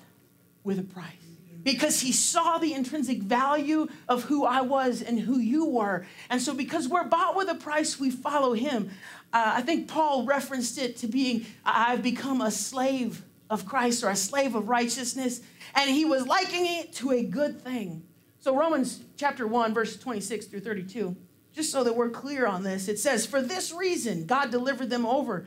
[0.63, 1.07] with a price.
[1.07, 1.63] Mm-hmm.
[1.63, 6.07] because he saw the intrinsic value of who I was and who you were.
[6.29, 8.91] And so, because we're bought with a price, we follow him.
[9.33, 14.09] Uh, I think Paul referenced it to being, I've become a slave of Christ or
[14.09, 15.43] a slave of righteousness.
[15.75, 18.03] And he was likening it to a good thing.
[18.41, 21.15] So, Romans chapter 1, verse 26 through 32,
[21.53, 25.05] just so that we're clear on this, it says, For this reason, God delivered them
[25.05, 25.47] over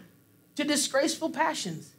[0.55, 1.95] to disgraceful passions.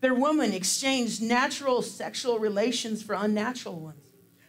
[0.00, 4.00] Their women exchanged natural sexual relations for unnatural ones.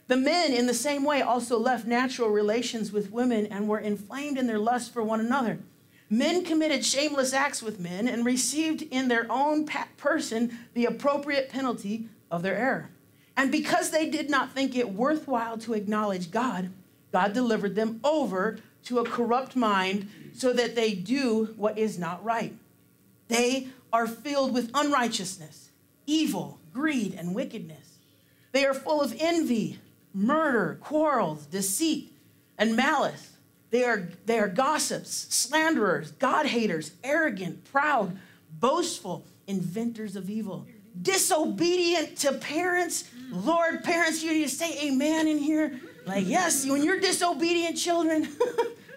[0.08, 4.38] The men, in the same way, also left natural relations with women and were inflamed
[4.38, 5.60] in their lust for one another.
[6.14, 12.10] Men committed shameless acts with men and received in their own person the appropriate penalty
[12.30, 12.90] of their error.
[13.38, 16.70] And because they did not think it worthwhile to acknowledge God,
[17.14, 22.22] God delivered them over to a corrupt mind so that they do what is not
[22.26, 22.56] right.
[23.30, 25.70] They are filled with unrighteousness,
[26.06, 28.00] evil, greed, and wickedness.
[28.52, 29.80] They are full of envy,
[30.14, 32.12] murder, quarrels, deceit,
[32.58, 33.38] and malice.
[33.72, 38.18] They are, they are gossips, slanderers, God haters, arrogant, proud,
[38.60, 40.68] boastful, inventors of evil,
[41.02, 43.06] disobedient to parents.
[43.32, 45.80] Lord, parents, you need to say amen in here.
[46.06, 48.28] Like, yes, when you're disobedient children,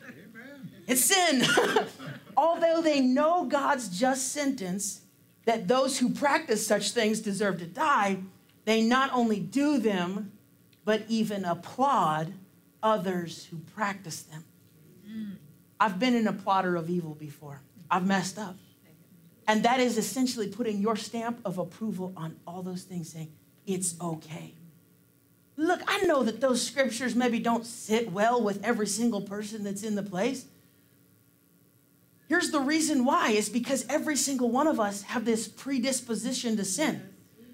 [0.89, 1.45] it's sin.
[2.37, 5.03] Although they know God's just sentence
[5.45, 8.19] that those who practice such things deserve to die,
[8.65, 10.33] they not only do them,
[10.85, 12.33] but even applaud
[12.83, 14.45] others who practice them.
[15.81, 17.61] I've been in a plotter of evil before.
[17.91, 18.57] I've messed up.
[19.47, 23.31] And that is essentially putting your stamp of approval on all those things, saying,
[23.67, 24.55] it's okay.
[25.57, 29.83] Look, I know that those scriptures maybe don't sit well with every single person that's
[29.83, 30.47] in the place.
[32.29, 36.65] Here's the reason why is because every single one of us have this predisposition to
[36.65, 37.07] sin.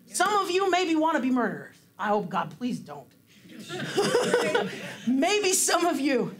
[0.07, 1.77] Some of you maybe want to be murderers.
[1.99, 3.07] I hope God, please don't.
[5.07, 6.35] maybe some of you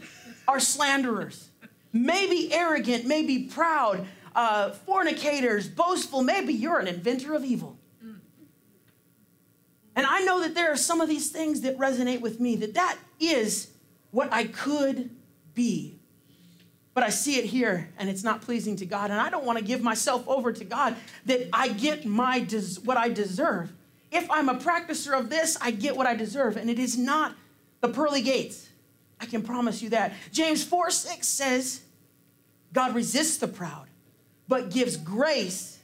[0.51, 1.49] are slanderers,
[1.93, 6.23] maybe arrogant, maybe proud, uh, fornicators, boastful.
[6.23, 7.77] Maybe you're an inventor of evil.
[9.97, 12.75] And I know that there are some of these things that resonate with me, that
[12.75, 13.71] that is
[14.13, 15.11] what I could
[15.55, 16.01] be
[16.95, 19.11] but I see it here and it's not pleasing to God.
[19.11, 22.81] And I don't want to give myself over to God that I get my des-
[22.85, 23.73] what I deserve.
[24.11, 26.57] If I'm a practicer of this, I get what I deserve.
[26.57, 27.35] And it is not
[27.81, 28.69] the pearly gates.
[29.21, 30.13] I can promise you that.
[30.33, 31.83] James 4 6 says,
[32.73, 33.87] God resists the proud,
[34.49, 35.79] but gives grace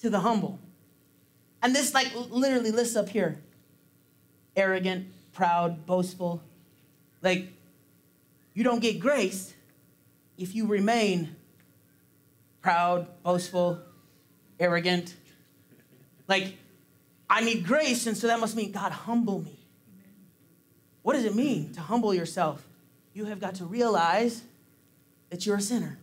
[0.00, 0.58] to the humble.
[1.62, 3.38] And this, like, literally lists up here
[4.56, 6.42] arrogant, proud, boastful.
[7.22, 7.48] Like,
[8.52, 9.54] you don't get grace
[10.36, 11.34] if you remain
[12.60, 13.80] proud, boastful,
[14.60, 15.14] arrogant,
[16.28, 16.56] like,
[17.28, 19.58] I need grace, and so that must mean, God, humble me.
[21.02, 22.66] What does it mean to humble yourself?
[23.14, 24.42] You have got to realize
[25.30, 25.98] that you're a sinner.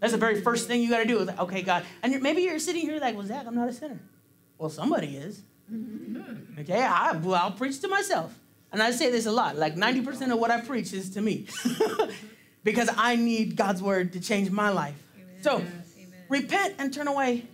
[0.00, 1.26] That's the very first thing you got to do.
[1.38, 1.84] Okay, God.
[2.02, 3.98] And maybe you're sitting here like, well, Zach, I'm not a sinner.
[4.58, 5.42] Well, somebody is.
[6.58, 8.36] Okay, I, well, I'll preach to myself.
[8.72, 9.56] And I say this a lot.
[9.56, 11.46] Like 90% of what I preach is to me.
[12.64, 15.00] because I need God's word to change my life.
[15.14, 15.42] Amen.
[15.42, 15.84] So Amen.
[16.28, 17.46] repent and turn away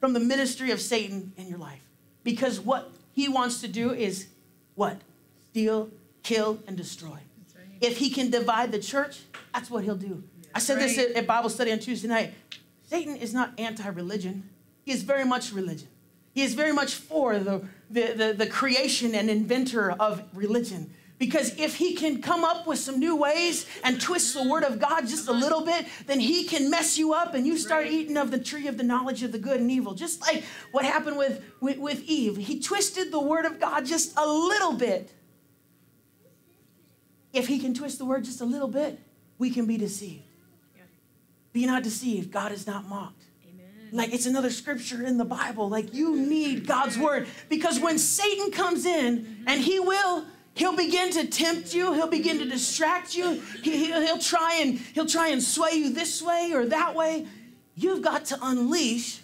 [0.00, 1.82] from the ministry of Satan in your life.
[2.24, 4.28] Because what he wants to do is
[4.74, 5.02] what?
[5.50, 5.90] Steal,
[6.22, 7.18] kill, and destroy.
[7.80, 9.20] If he can divide the church,
[9.52, 10.22] that's what he'll do.
[10.54, 12.32] I said this at, at Bible study on Tuesday night.
[12.84, 14.48] Satan is not anti religion,
[14.84, 15.88] he is very much religion.
[16.32, 20.92] He is very much for the, the, the, the creation and inventor of religion.
[21.18, 24.78] Because if he can come up with some new ways and twist the word of
[24.78, 25.40] God just a uh-huh.
[25.40, 28.66] little bit, then he can mess you up and you start eating of the tree
[28.66, 29.94] of the knowledge of the good and evil.
[29.94, 32.36] Just like what happened with, with, with Eve.
[32.36, 35.10] He twisted the word of God just a little bit.
[37.36, 38.98] If he can twist the word just a little bit,
[39.38, 40.22] we can be deceived.
[40.74, 40.82] Yeah.
[41.52, 42.30] Be not deceived.
[42.30, 43.24] God is not mocked.
[43.46, 43.66] Amen.
[43.92, 45.68] Like it's another scripture in the Bible.
[45.68, 47.26] Like you need God's word.
[47.48, 49.48] Because when Satan comes in, mm-hmm.
[49.48, 50.24] and he will
[50.56, 51.92] He'll begin to tempt you.
[51.92, 53.42] He'll begin to distract you.
[53.62, 57.26] He, will he'll try and he'll try and sway you this way or that way.
[57.74, 59.20] You've got to unleash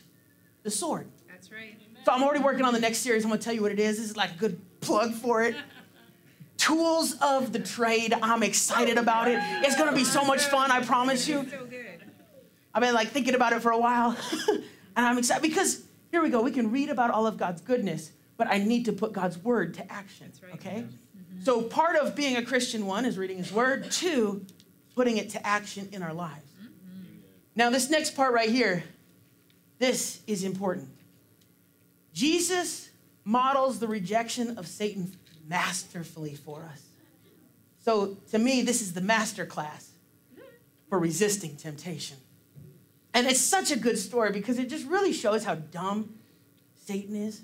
[0.62, 1.07] the sword.
[1.27, 1.75] That's right.
[2.05, 3.25] So I'm already working on the next series.
[3.25, 3.96] I'm going to tell you what it is.
[3.96, 5.57] This is like a good plug for it.
[6.62, 8.14] Tools of the trade.
[8.22, 9.40] I'm excited about it.
[9.64, 10.70] It's going to be so much fun.
[10.70, 11.44] I promise you.
[12.72, 14.16] I've been like thinking about it for a while,
[14.48, 16.40] and I'm excited because here we go.
[16.40, 19.75] We can read about all of God's goodness, but I need to put God's word
[19.75, 20.31] to action.
[20.55, 20.85] Okay.
[21.42, 24.46] So, part of being a Christian, one, is reading his word, two,
[24.94, 26.44] putting it to action in our lives.
[27.57, 28.85] Now, this next part right here,
[29.81, 30.90] this is important.
[32.14, 32.90] Jesus
[33.25, 35.12] models the rejection of Satan
[35.53, 36.83] masterfully for us.
[37.85, 39.91] So to me, this is the master class
[40.88, 42.17] for resisting temptation.
[43.12, 46.15] And it's such a good story because it just really shows how dumb
[46.87, 47.43] Satan is.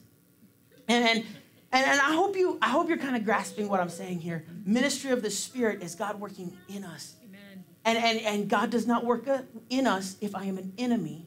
[0.88, 1.24] And, and,
[1.70, 4.46] and, I hope you I hope you're kind of grasping what I'm saying here.
[4.64, 7.14] Ministry of the Spirit is God working in us.
[7.22, 7.64] Amen.
[7.84, 11.26] And, and, and God does not work uh, in us if I am an enemy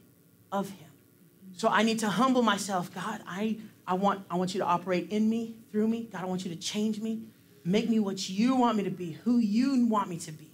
[0.52, 0.90] of him.
[1.62, 2.91] So I need to humble myself.
[2.91, 6.10] God, I, I, want, I want you to operate in me, through me.
[6.12, 7.21] God, I want you to change me.
[7.63, 10.50] Make me what you want me to be, who you want me to be.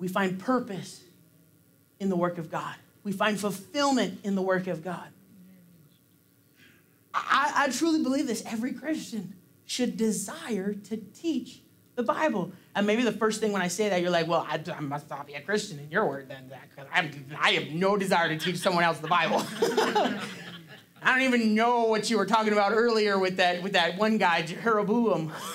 [0.00, 1.04] We find purpose
[2.00, 2.74] in the work of God.
[3.04, 5.06] We find fulfillment in the work of God.
[7.14, 8.42] I, I truly believe this.
[8.46, 9.32] Every Christian
[9.64, 11.60] should desire to teach
[11.94, 12.50] the Bible.
[12.76, 15.08] And maybe the first thing when I say that, you're like, well, I, I must
[15.08, 16.86] not be a Christian in your word then, because
[17.40, 19.42] I have no desire to teach someone else the Bible.
[21.02, 24.18] I don't even know what you were talking about earlier with that, with that one
[24.18, 25.32] guy, Jeroboam.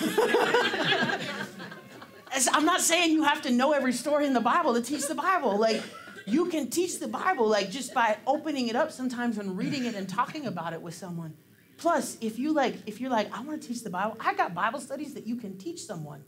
[2.52, 5.14] I'm not saying you have to know every story in the Bible to teach the
[5.14, 5.56] Bible.
[5.56, 5.80] Like,
[6.26, 9.94] you can teach the Bible, like, just by opening it up sometimes and reading it
[9.94, 11.36] and talking about it with someone.
[11.76, 14.54] Plus, if you like, if you're like, I want to teach the Bible, I got
[14.54, 16.24] Bible studies that you can teach someone.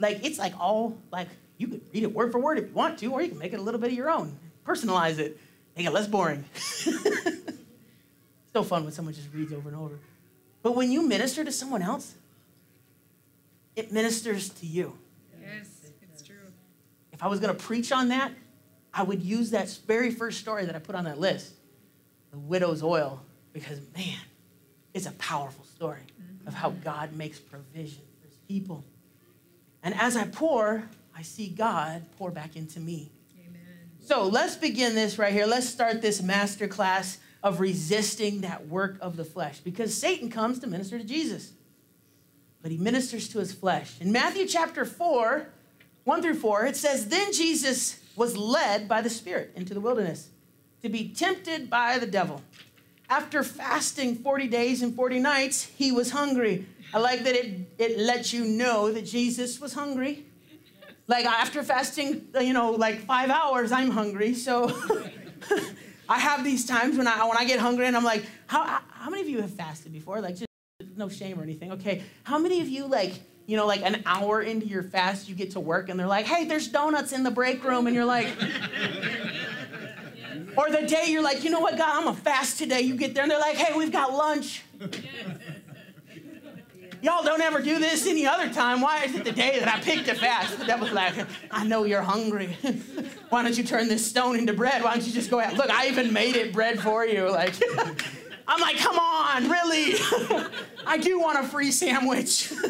[0.00, 2.98] Like it's like all like you could read it word for word if you want
[2.98, 4.36] to, or you can make it a little bit of your own,
[4.66, 5.38] personalize it,
[5.76, 6.44] make it less boring.
[6.54, 9.98] Still fun when someone just reads over and over.
[10.62, 12.14] But when you minister to someone else,
[13.76, 14.98] it ministers to you.
[15.40, 16.36] Yes, it's true.
[17.12, 18.32] If I was going to preach on that,
[18.92, 21.54] I would use that very first story that I put on that list,
[22.32, 24.18] the widow's oil, because man,
[24.94, 26.02] it's a powerful story
[26.46, 26.82] of how mm-hmm.
[26.82, 28.84] God makes provision for his people.
[29.82, 30.84] And as I pour,
[31.16, 33.10] I see God pour back into me.
[33.38, 33.60] Amen.
[34.00, 35.46] So let's begin this right here.
[35.46, 40.58] Let's start this master class of resisting that work of the flesh because Satan comes
[40.60, 41.52] to minister to Jesus,
[42.62, 43.94] but he ministers to his flesh.
[44.00, 45.48] In Matthew chapter 4,
[46.04, 50.28] 1 through 4, it says, Then Jesus was led by the Spirit into the wilderness
[50.82, 52.42] to be tempted by the devil.
[53.08, 56.66] After fasting 40 days and 40 nights, he was hungry.
[56.92, 60.24] I like that it, it lets you know that Jesus was hungry.
[61.06, 64.34] Like after fasting, you know, like five hours, I'm hungry.
[64.34, 64.68] So
[66.08, 69.10] I have these times when I when I get hungry and I'm like, how how
[69.10, 70.20] many of you have fasted before?
[70.20, 70.46] Like just
[70.96, 71.72] no shame or anything.
[71.72, 72.02] Okay.
[72.24, 73.14] How many of you like,
[73.46, 76.26] you know, like an hour into your fast, you get to work and they're like,
[76.26, 78.28] hey, there's donuts in the break room, and you're like,
[80.56, 82.82] or the day you're like, you know what, God, I'm gonna fast today.
[82.82, 84.62] You get there and they're like, hey, we've got lunch.
[87.02, 88.80] Y'all don't ever do this any other time.
[88.82, 90.58] Why is it the day that I picked a fast?
[90.58, 91.14] The devil's like,
[91.50, 92.58] I know you're hungry.
[93.30, 94.82] Why don't you turn this stone into bread?
[94.82, 95.54] Why don't you just go out?
[95.54, 97.30] Look, I even made it bread for you.
[97.30, 97.54] Like,
[98.48, 99.94] I'm like, come on, really?
[100.86, 102.52] I do want a free sandwich.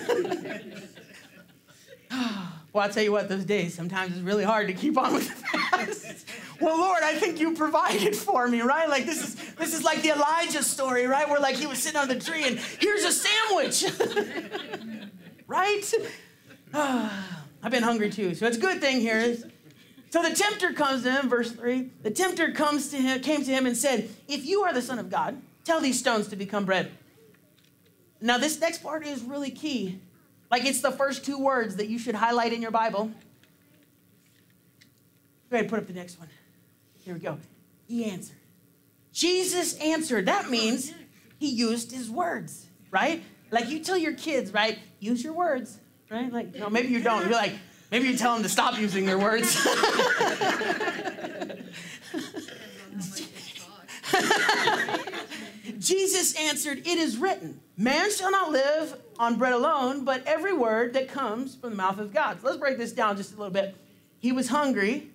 [2.10, 5.28] well, I'll tell you what, those days, sometimes it's really hard to keep on with
[5.28, 6.26] the fast.
[6.60, 8.88] Well, Lord, I think you provided for me, right?
[8.88, 11.28] Like this is this is like the Elijah story, right?
[11.28, 13.84] Where like he was sitting on the tree and here's a sandwich.
[15.46, 15.94] right?
[16.74, 18.34] Ah, I've been hungry too.
[18.34, 19.36] So it's a good thing here.
[20.10, 21.90] so the tempter comes to him, verse 3.
[22.02, 24.98] The tempter comes to him, came to him and said, If you are the Son
[24.98, 26.90] of God, tell these stones to become bread.
[28.20, 29.98] Now, this next part is really key.
[30.50, 33.10] Like it's the first two words that you should highlight in your Bible.
[35.48, 36.28] Go ahead, put up the next one.
[37.04, 37.38] Here we go.
[37.86, 38.36] He answered.
[39.12, 40.26] Jesus answered.
[40.26, 40.92] That means
[41.38, 43.22] he used his words, right?
[43.50, 44.78] Like you tell your kids, right?
[45.00, 45.78] Use your words,
[46.10, 46.32] right?
[46.32, 47.22] Like, no, maybe you don't.
[47.22, 47.54] You're like,
[47.90, 49.54] maybe you tell them to stop using their words.
[55.78, 60.92] Jesus answered, It is written, man shall not live on bread alone, but every word
[60.92, 62.40] that comes from the mouth of God.
[62.40, 63.74] So let's break this down just a little bit.
[64.18, 65.10] He was hungry,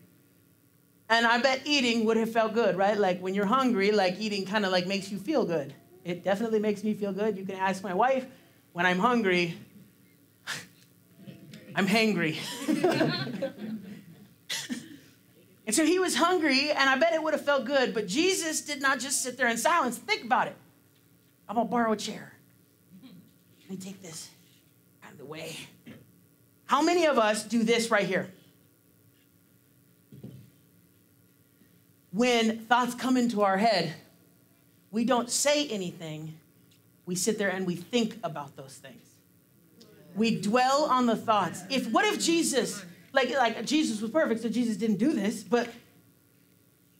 [1.09, 2.97] and I bet eating would have felt good, right?
[2.97, 5.73] Like when you're hungry, like eating kind of like makes you feel good.
[6.03, 7.37] It definitely makes me feel good.
[7.37, 8.25] You can ask my wife,
[8.73, 9.55] when I'm hungry,
[11.75, 12.37] I'm hangry.
[15.65, 18.61] and so he was hungry, and I bet it would have felt good, but Jesus
[18.61, 19.97] did not just sit there in silence.
[19.97, 20.55] Think about it.
[21.47, 22.33] I'm gonna borrow a chair.
[23.61, 24.29] Let me take this
[25.03, 25.55] out of the way.
[26.65, 28.31] How many of us do this right here?
[32.15, 33.93] When thoughts come into our head,
[34.89, 36.33] we don't say anything.
[37.05, 39.03] We sit there and we think about those things.
[40.15, 41.63] We dwell on the thoughts.
[41.69, 45.67] If what if Jesus, like like Jesus was perfect, so Jesus didn't do this, but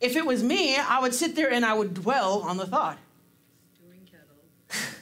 [0.01, 2.97] if it was me, I would sit there and I would dwell on the thought.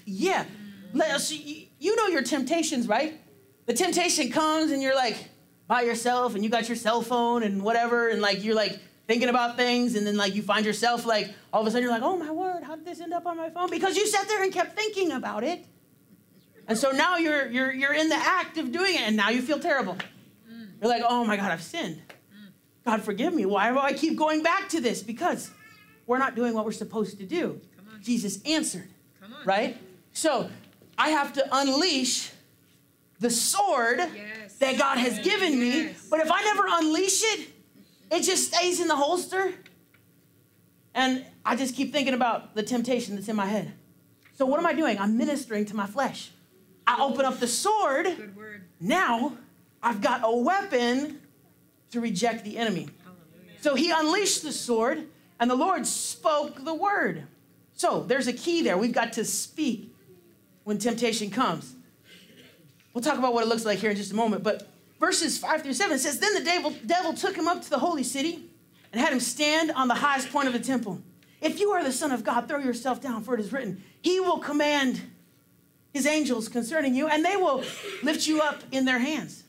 [0.05, 0.45] Yeah,
[0.93, 3.19] us, you know your temptations, right?
[3.65, 5.29] The temptation comes and you're like
[5.65, 9.29] by yourself and you got your cell phone and whatever, and like you're like thinking
[9.29, 12.03] about things, and then like you find yourself like all of a sudden you're like,
[12.03, 13.69] oh my word, how did this end up on my phone?
[13.69, 15.65] Because you sat there and kept thinking about it.
[16.67, 19.41] And so now you're you're you're in the act of doing it, and now you
[19.41, 19.97] feel terrible.
[20.81, 22.01] You're like, oh my God, I've sinned.
[22.85, 23.45] God forgive me.
[23.45, 25.01] Why do I keep going back to this?
[25.01, 25.49] Because
[26.05, 27.61] we're not doing what we're supposed to do.
[28.01, 28.89] Jesus answered.
[29.45, 29.77] Right?
[30.11, 30.49] So
[30.97, 32.31] I have to unleash
[33.19, 34.57] the sword Yes.
[34.57, 35.83] that God has given me.
[35.83, 36.07] Yes.
[36.09, 37.47] But if I never unleash it,
[38.13, 39.53] it just stays in the holster.
[40.93, 43.73] And I just keep thinking about the temptation that's in my head.
[44.35, 44.99] So what am I doing?
[44.99, 46.31] I'm ministering to my flesh.
[46.85, 48.05] I open up the sword.
[48.05, 48.63] Good word.
[48.79, 49.37] Now
[49.81, 51.19] I've got a weapon
[51.91, 52.89] to reject the enemy.
[53.03, 53.61] Hallelujah.
[53.61, 55.07] So he unleashed the sword,
[55.39, 57.23] and the Lord spoke the word.
[57.73, 58.77] So there's a key there.
[58.77, 59.95] We've got to speak
[60.63, 61.75] when temptation comes.
[62.93, 64.43] We'll talk about what it looks like here in just a moment.
[64.43, 64.67] But
[65.03, 68.03] verses 5 through 7 says Then the devil, devil took him up to the holy
[68.03, 68.49] city
[68.93, 71.01] and had him stand on the highest point of the temple.
[71.41, 74.21] If you are the Son of God, throw yourself down, for it is written, He
[74.21, 75.01] will command
[75.93, 77.65] His angels concerning you, and they will
[78.01, 79.43] lift you up in their hands,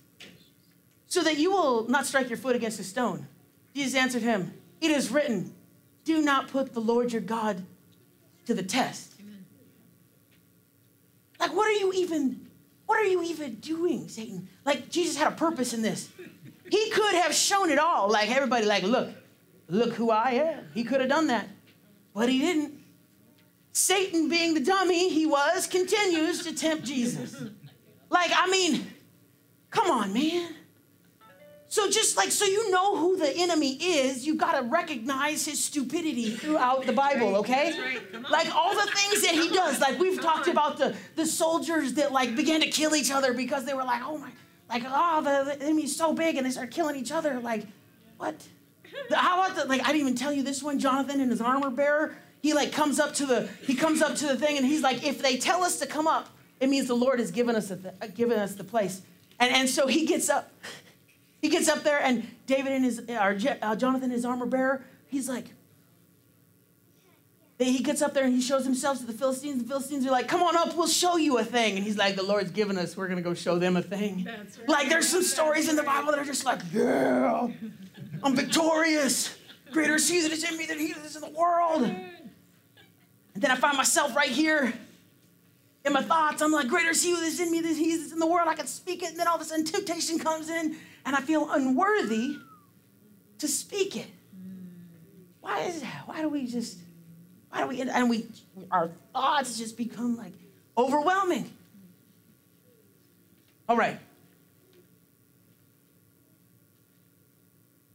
[1.07, 3.29] so that you will not strike your foot against a stone.
[3.77, 5.55] Jesus answered him, It is written,
[6.05, 7.65] Do not put the Lord your God
[8.47, 9.13] to the test.
[11.39, 12.44] Like, what are you even,
[12.87, 14.49] what are you even doing, Satan?
[14.65, 16.09] Like, Jesus had a purpose in this.
[16.71, 18.11] He could have shown it all.
[18.11, 19.11] Like, everybody, like, look,
[19.69, 20.67] look who I am.
[20.75, 21.49] He could have done that,
[22.15, 22.81] but he didn't.
[23.73, 27.35] Satan, being the dummy he was, continues to tempt Jesus.
[28.09, 28.87] Like, I mean,
[29.71, 30.55] come on, man.
[31.75, 35.59] So just like so you know who the enemy is, you got to recognize his
[35.63, 37.77] stupidity throughout the Bible, okay?
[37.77, 38.31] Right.
[38.31, 39.81] Like all the things that he does.
[39.81, 43.65] Like we've talked about the the soldiers that like began to kill each other because
[43.65, 44.31] they were like, "Oh my,
[44.69, 47.67] like oh the, the enemy's so big and they start killing each other." Like,
[48.19, 48.37] what?
[49.09, 51.41] The- How about the like I didn't even tell you this one, Jonathan and his
[51.41, 52.15] armor bearer.
[52.41, 55.05] He like comes up to the he comes up to the thing and he's like,
[55.05, 56.29] "If they tell us to come up,
[56.61, 59.03] it means the Lord has given us a th- given us the place."
[59.41, 60.53] And and so he gets up
[61.45, 65.29] he gets up there, and David and his, or uh, Jonathan, his armor bearer, he's
[65.29, 65.45] like,
[67.59, 69.63] he gets up there and he shows himself to the Philistines.
[69.63, 71.77] The Philistines are like, come on up, we'll show you a thing.
[71.77, 74.25] And he's like, the Lord's given us, we're going to go show them a thing.
[74.25, 74.69] Right.
[74.69, 77.47] Like, there's some stories in the Bible that are just like, yeah,
[78.23, 79.37] I'm victorious.
[79.71, 81.83] Greater is he that is in me than he that is in the world.
[81.83, 84.73] And then I find myself right here
[85.85, 86.41] in my thoughts.
[86.41, 88.27] I'm like, greater is he that is in me than he that is in the
[88.27, 88.49] world.
[88.49, 89.11] I can speak it.
[89.11, 92.37] And then all of a sudden, temptation comes in, and I feel unworthy
[93.39, 94.07] to speak it.
[95.41, 96.03] Why is that?
[96.07, 96.79] Why do we just,
[97.51, 98.27] why do we, and we,
[98.71, 100.33] our thoughts just become like
[100.77, 101.51] overwhelming.
[103.69, 103.99] All right.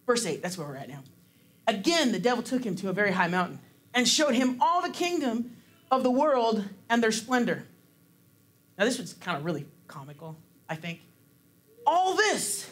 [0.05, 1.03] Verse 8, that's where we're at now.
[1.67, 3.59] Again, the devil took him to a very high mountain
[3.93, 5.55] and showed him all the kingdom
[5.91, 7.63] of the world and their splendor.
[8.77, 10.35] Now, this was kind of really comical,
[10.67, 11.01] I think.
[11.85, 12.69] All this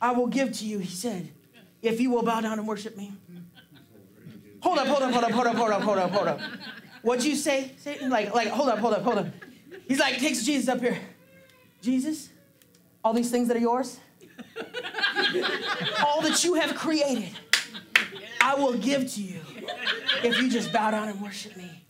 [0.00, 1.30] I will give to you, he said,
[1.82, 3.12] if you will bow down and worship me.
[4.62, 6.40] Hold up, hold up, hold up, hold up, hold up, hold up, hold up.
[7.02, 8.10] What'd you say, Satan?
[8.10, 9.26] Like, like, hold up, hold up, hold up.
[9.88, 10.98] He's like, takes Jesus up here.
[11.80, 12.28] Jesus,
[13.02, 13.98] all these things that are yours,
[16.06, 17.30] all that you have created,
[18.40, 19.40] I will give to you
[20.22, 21.84] if you just bow down and worship me.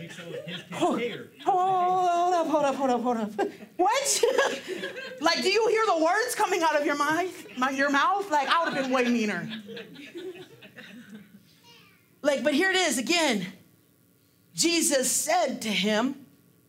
[0.00, 1.26] Take some his Hold, care.
[1.44, 3.32] hold up, hold up, hold up, hold up.
[3.76, 4.24] What?
[5.20, 7.46] like, do you hear the words coming out of your mouth?
[7.58, 8.30] My, your mouth?
[8.30, 9.46] Like, I would have been way meaner.
[12.22, 13.46] Like, but here it is again.
[14.54, 16.26] Jesus said to him,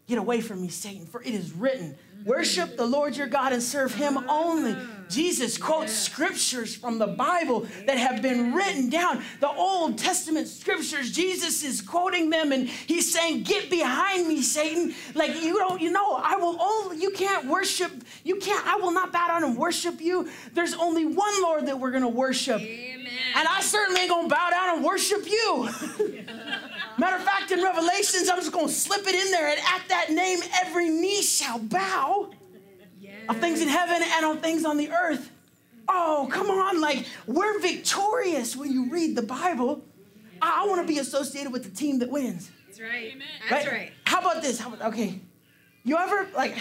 [0.07, 3.63] Get away from me, Satan, for it is written, Worship the Lord your God and
[3.63, 4.75] serve him only.
[5.11, 9.23] Jesus quotes scriptures from the Bible that have been written down.
[9.39, 14.95] The Old Testament scriptures, Jesus is quoting them and he's saying, Get behind me, Satan.
[15.13, 17.91] Like, you don't, you know, I will only, you can't worship,
[18.23, 20.29] you can't, I will not bow down and worship you.
[20.53, 22.61] There's only one Lord that we're gonna worship.
[22.61, 23.07] Amen.
[23.35, 25.69] And I certainly ain't gonna bow down and worship you.
[26.97, 30.11] Matter of fact, in Revelations, I'm just gonna slip it in there, and at that
[30.11, 32.31] name, every knee shall bow
[33.31, 33.35] Yes.
[33.35, 35.31] of things in heaven and on things on the earth.
[35.87, 39.83] Oh, come on, like we're victorious when you read the Bible.
[40.41, 42.49] I, I wanna be associated with the team that wins.
[42.67, 43.13] That's right.
[43.49, 43.91] That's right.
[44.05, 44.59] How about this?
[44.59, 45.19] How about, okay.
[45.83, 46.55] You ever, like,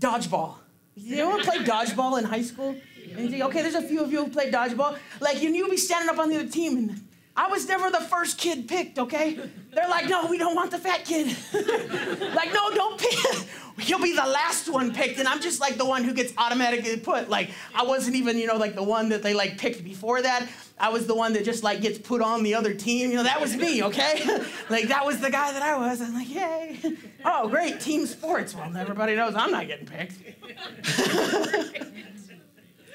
[0.00, 0.56] dodgeball?
[0.96, 2.76] You ever play dodgeball in high school?
[3.16, 3.42] Anything?
[3.42, 4.98] Okay, there's a few of you who played dodgeball.
[5.20, 7.05] Like, and you'll be standing up on the other team, and
[7.36, 9.38] I was never the first kid picked, okay?
[9.72, 11.36] They're like, no, we don't want the fat kid.
[12.34, 13.46] like, no, don't pick.
[13.78, 15.18] He'll be the last one picked.
[15.18, 17.28] And I'm just like the one who gets automatically put.
[17.28, 20.48] Like, I wasn't even, you know, like the one that they like picked before that.
[20.78, 23.10] I was the one that just like gets put on the other team.
[23.10, 24.24] You know, that was me, okay?
[24.70, 26.00] like, that was the guy that I was.
[26.00, 26.80] I'm like, yay.
[27.22, 28.54] Oh, great, team sports.
[28.54, 30.14] Well, everybody knows I'm not getting picked.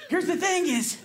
[0.09, 0.97] Here's the thing is,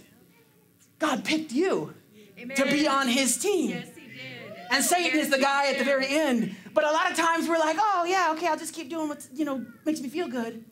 [0.98, 1.92] God picked you.
[2.38, 2.56] Amen.
[2.56, 3.70] to be on his team.
[3.70, 4.56] Yes, he did.
[4.70, 6.54] And Satan is the guy at the very end.
[6.74, 9.26] But a lot of times we're like, oh, yeah, okay, I'll just keep doing what,
[9.32, 10.64] you know, makes me feel good.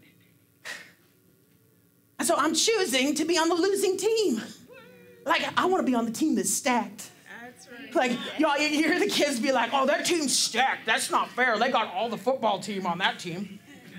[2.18, 4.42] And so I'm choosing to be on the losing team.
[5.24, 7.10] Like, I want to be on the team that's stacked.
[7.42, 7.94] That's right.
[7.94, 10.84] Like, y'all, you hear the kids be like, oh, their team's stacked.
[10.84, 11.58] That's not fair.
[11.58, 13.58] They got all the football team on that team.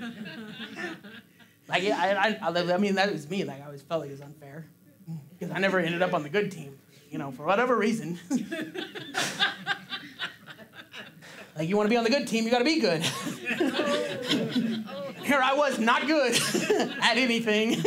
[1.68, 3.44] like, I, I, I, I mean, that was me.
[3.44, 4.66] Like, I always felt like it was unfair
[5.36, 6.78] because I never ended up on the good team
[7.10, 8.18] you know, for whatever reason.
[11.56, 13.02] like you want to be on the good team, you got to be good.
[15.24, 16.34] Here I was, not good
[17.02, 17.82] at anything.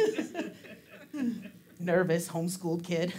[1.79, 3.13] Nervous, homeschooled kid.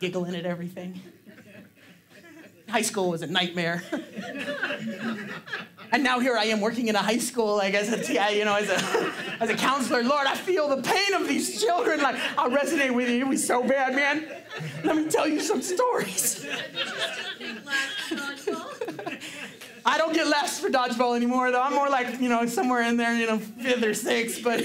[0.00, 1.00] Giggling at everything.
[2.68, 3.82] High school was a nightmare.
[5.94, 8.56] And now here I am working in a high school, like as a, you know,
[8.56, 10.02] as a, as a counselor.
[10.02, 12.00] Lord, I feel the pain of these children.
[12.00, 13.20] Like, I resonate with you.
[13.20, 14.26] It was so bad, man.
[14.82, 16.44] Let me tell you some stories.
[19.86, 21.62] I don't get laughs for dodgeball anymore, though.
[21.62, 24.42] I'm more like, you know, somewhere in there, you know, fifth or sixth.
[24.42, 24.64] But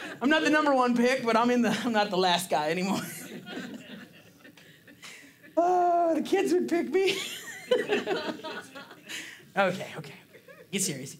[0.20, 2.70] I'm not the number one pick, but I'm in the, I'm not the last guy
[2.70, 3.02] anymore.
[5.56, 7.16] Oh, the kids would pick me.
[9.56, 10.14] okay, okay.
[10.70, 11.16] Get serious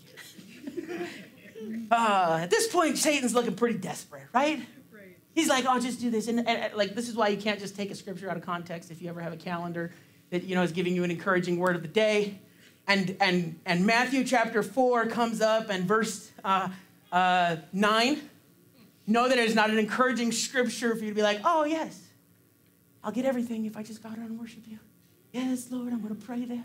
[1.91, 4.61] Uh, at this point, Satan's looking pretty desperate, right?
[4.93, 5.17] right.
[5.35, 7.59] He's like, "Oh, just do this," and, and, and, like this is why you can't
[7.59, 8.91] just take a scripture out of context.
[8.91, 9.93] If you ever have a calendar
[10.31, 12.39] that you know is giving you an encouraging word of the day,
[12.87, 16.69] and and and Matthew chapter four comes up and verse uh,
[17.13, 18.21] uh, nine.
[19.07, 22.06] Know that it is not an encouraging scripture for you to be like, "Oh yes,
[23.07, 24.79] I'll get everything if I just bow down and worship you."
[25.33, 26.65] Yes, Lord, I'm going to pray that.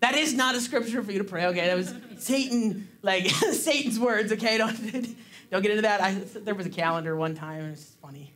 [0.00, 1.46] That is not a scripture for you to pray.
[1.46, 4.32] Okay, that was Satan, like Satan's words.
[4.32, 4.76] Okay, don't
[5.50, 6.00] don't get into that.
[6.00, 8.32] I, there was a calendar one time, it's funny.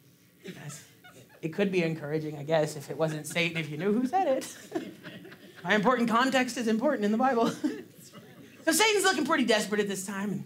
[1.45, 4.29] It could be encouraging, I guess, if it wasn't Satan, if you knew who said
[4.29, 4.57] it.
[5.65, 7.51] My important context is important in the Bible.
[7.51, 10.31] so Satan's looking pretty desperate at this time.
[10.31, 10.45] And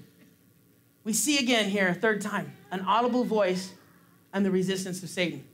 [1.04, 3.72] we see again here, third time, an audible voice
[4.32, 5.44] and the resistance of Satan.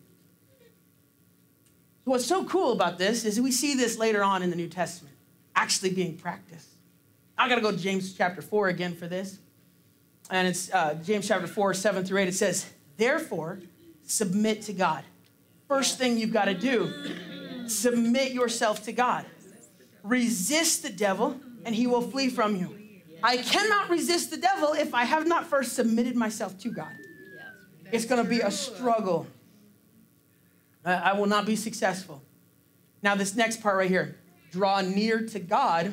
[2.04, 5.14] What's so cool about this is we see this later on in the New Testament
[5.56, 6.68] actually being practiced.
[7.36, 9.38] I got to go to James chapter 4 again for this.
[10.30, 12.28] And it's uh, James chapter 4, 7 through 8.
[12.28, 13.60] It says, Therefore,
[14.04, 15.04] submit to God.
[15.68, 19.26] First thing you've got to do, submit yourself to God.
[20.02, 22.78] Resist the devil, and he will flee from you.
[23.22, 26.92] I cannot resist the devil if I have not first submitted myself to God.
[27.90, 29.26] It's going to be a struggle.
[30.84, 32.22] I will not be successful.
[33.02, 34.16] Now, this next part right here
[34.50, 35.92] draw near to God,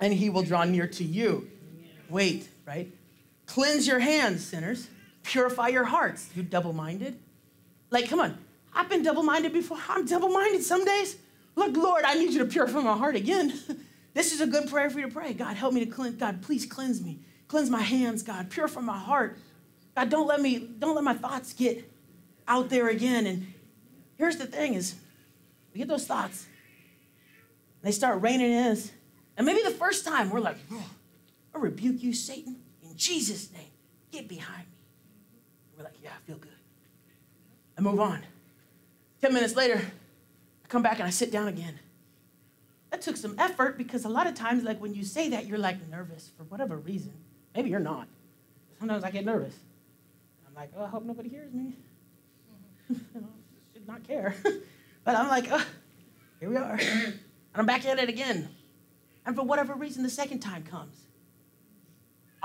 [0.00, 1.50] and he will draw near to you.
[2.08, 2.90] Wait, right?
[3.46, 4.88] Cleanse your hands, sinners.
[5.22, 7.18] Purify your hearts, you double minded.
[7.90, 8.38] Like, come on.
[8.72, 9.78] I've been double minded before.
[9.88, 11.16] I'm double minded some days.
[11.56, 13.52] Look, Lord, I need you to purify my heart again.
[14.14, 15.32] this is a good prayer for you to pray.
[15.32, 16.14] God, help me to cleanse.
[16.14, 17.18] God, please cleanse me.
[17.48, 18.48] Cleanse my hands, God.
[18.48, 19.38] Purify my heart.
[19.96, 21.90] God, don't let me, don't let my thoughts get
[22.46, 23.26] out there again.
[23.26, 23.52] And
[24.20, 24.94] here's the thing is,
[25.72, 26.46] we get those thoughts.
[27.82, 28.90] They start raining in us.
[29.36, 30.90] And maybe the first time we're like, oh,
[31.54, 33.70] I rebuke you, Satan, in Jesus' name.
[34.12, 34.76] Get behind me.
[35.76, 36.50] We're like, yeah, I feel good.
[37.78, 38.22] I move on.
[39.22, 39.80] 10 minutes later,
[40.64, 41.78] I come back and I sit down again.
[42.90, 45.58] That took some effort because a lot of times, like when you say that, you're
[45.58, 47.14] like nervous for whatever reason.
[47.54, 48.06] Maybe you're not.
[48.78, 49.54] Sometimes I get nervous.
[50.46, 51.72] I'm like, oh, I hope nobody hears me.
[52.92, 53.18] Mm-hmm.
[53.90, 54.36] Not care.
[55.04, 55.66] but I'm like, oh,
[56.38, 56.78] here we are.
[57.52, 58.48] And I'm back at it again.
[59.26, 60.96] And for whatever reason, the second time comes.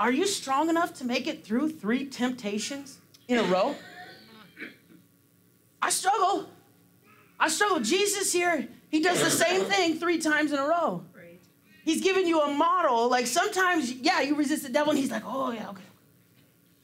[0.00, 3.76] Are you strong enough to make it through three temptations in a row?
[5.80, 6.50] I struggle.
[7.38, 7.78] I struggle.
[7.78, 11.04] Jesus here, he does the same thing three times in a row.
[11.84, 13.08] He's giving you a model.
[13.08, 15.84] Like sometimes, yeah, you resist the devil, and he's like, oh, yeah, okay.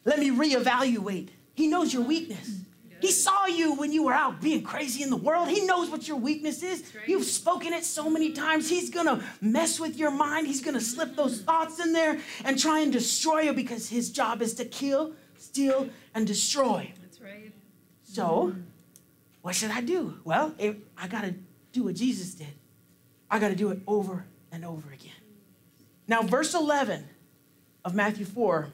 [0.04, 1.30] Let me reevaluate.
[1.54, 2.60] He knows your weakness.
[3.02, 5.48] He saw you when you were out being crazy in the world.
[5.48, 6.84] He knows what your weakness is.
[6.94, 7.08] Right.
[7.08, 8.70] You've spoken it so many times.
[8.70, 10.46] He's going to mess with your mind.
[10.46, 11.46] He's going to slip those mm-hmm.
[11.46, 15.90] thoughts in there and try and destroy you because his job is to kill, steal,
[16.14, 16.92] and destroy.
[17.02, 17.52] That's right.
[18.04, 18.54] So,
[19.40, 20.20] what should I do?
[20.22, 20.54] Well,
[20.96, 21.34] I got to
[21.72, 22.54] do what Jesus did.
[23.28, 25.10] I got to do it over and over again.
[26.06, 27.04] Now, verse 11
[27.84, 28.68] of Matthew 4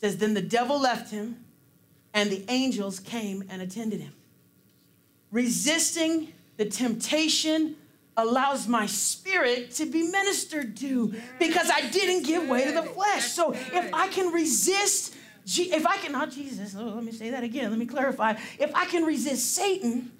[0.00, 1.44] says, Then the devil left him,
[2.14, 4.12] and the angels came and attended him.
[5.30, 7.76] Resisting the temptation
[8.16, 13.24] allows my spirit to be ministered to because I didn't give way to the flesh.
[13.24, 15.14] So if I can resist,
[15.46, 18.34] if I can, not Jesus, oh, let me say that again, let me clarify.
[18.58, 20.12] If I can resist Satan,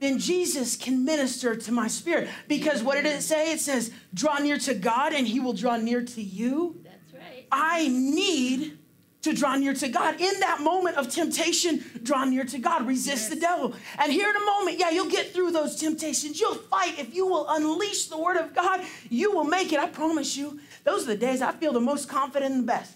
[0.00, 2.28] then Jesus can minister to my spirit.
[2.48, 3.52] Because what did it say?
[3.52, 6.80] It says, draw near to God and he will draw near to you.
[6.82, 7.46] That's right.
[7.50, 8.78] I need
[9.22, 10.20] to draw near to God.
[10.20, 13.28] In that moment of temptation, draw near to God, resist yes.
[13.28, 13.74] the devil.
[13.98, 16.40] And here in a moment, yeah, you'll get through those temptations.
[16.40, 16.98] You'll fight.
[16.98, 19.78] If you will unleash the word of God, you will make it.
[19.78, 20.60] I promise you.
[20.84, 22.94] Those are the days I feel the most confident and the best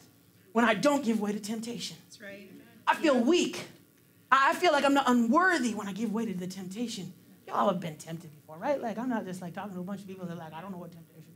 [0.52, 1.96] when I don't give way to temptation.
[2.06, 2.50] That's right.
[2.86, 3.64] I feel weak.
[4.30, 7.12] I feel like I'm not unworthy when I give way to the temptation.
[7.46, 8.80] Y'all have been tempted before, right?
[8.80, 10.60] Like I'm not just like talking to a bunch of people that are like, I
[10.60, 11.32] don't know what temptation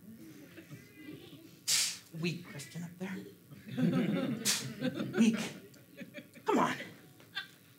[1.69, 2.01] is.
[2.21, 3.15] Weak Christian up there.
[5.17, 5.39] Weak.
[6.47, 6.73] Come on.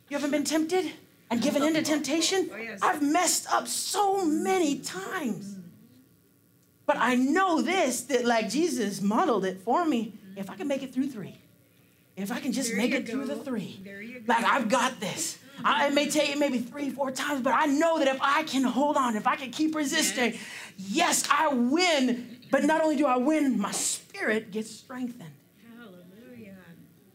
[0.09, 0.91] You haven't been tempted
[1.29, 2.49] and given in to temptation?
[2.53, 2.79] Oh, yes.
[2.81, 5.57] I've messed up so many times.
[6.85, 10.13] But I know this that, like Jesus modeled it for me.
[10.35, 11.37] If I can make it through three,
[12.17, 13.13] if I can just there make it go.
[13.13, 13.79] through the three,
[14.27, 15.39] like I've got this.
[15.63, 18.43] I, it may take it maybe three, four times, but I know that if I
[18.43, 20.33] can hold on, if I can keep resisting,
[20.77, 22.39] yes, yes I win.
[22.49, 25.31] But not only do I win, my spirit gets strengthened.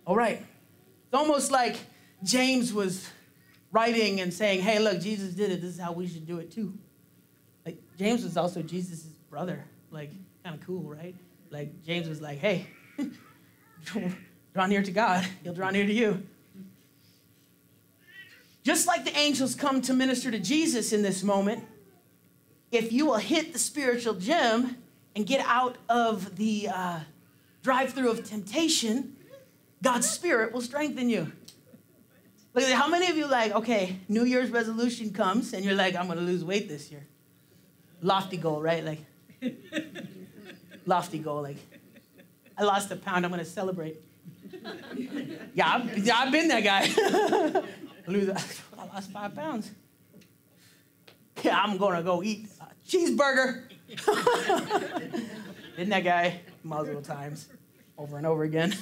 [0.06, 0.38] All right.
[0.38, 1.76] It's almost like
[2.22, 3.08] James was
[3.72, 5.60] writing and saying, hey, look, Jesus did it.
[5.60, 6.72] This is how we should do it too.
[7.64, 9.64] Like, James was also Jesus' brother.
[9.90, 10.10] Like,
[10.44, 11.14] kind of cool, right?
[11.50, 12.68] Like, James was like, hey,
[14.54, 16.22] draw near to God, he'll draw near to you.
[18.62, 21.64] Just like the angels come to minister to Jesus in this moment,
[22.72, 24.76] if you will hit the spiritual gym
[25.14, 27.00] and get out of the uh,
[27.62, 29.15] drive through of temptation,
[29.82, 31.32] God's Spirit will strengthen you.
[32.54, 36.08] Look, how many of you like, okay, New Year's resolution comes and you're like, I'm
[36.08, 37.06] gonna lose weight this year?
[38.00, 38.82] Lofty goal, right?
[38.82, 39.04] Like,
[40.86, 41.58] lofty goal, like,
[42.56, 43.96] I lost a pound, I'm gonna celebrate.
[45.54, 47.62] Yeah, I've, yeah, I've been that guy.
[48.06, 49.70] lose, I lost five pounds.
[51.42, 53.62] Yeah, I'm gonna go eat a cheeseburger.
[55.76, 57.48] Been that guy multiple times,
[57.96, 58.74] over and over again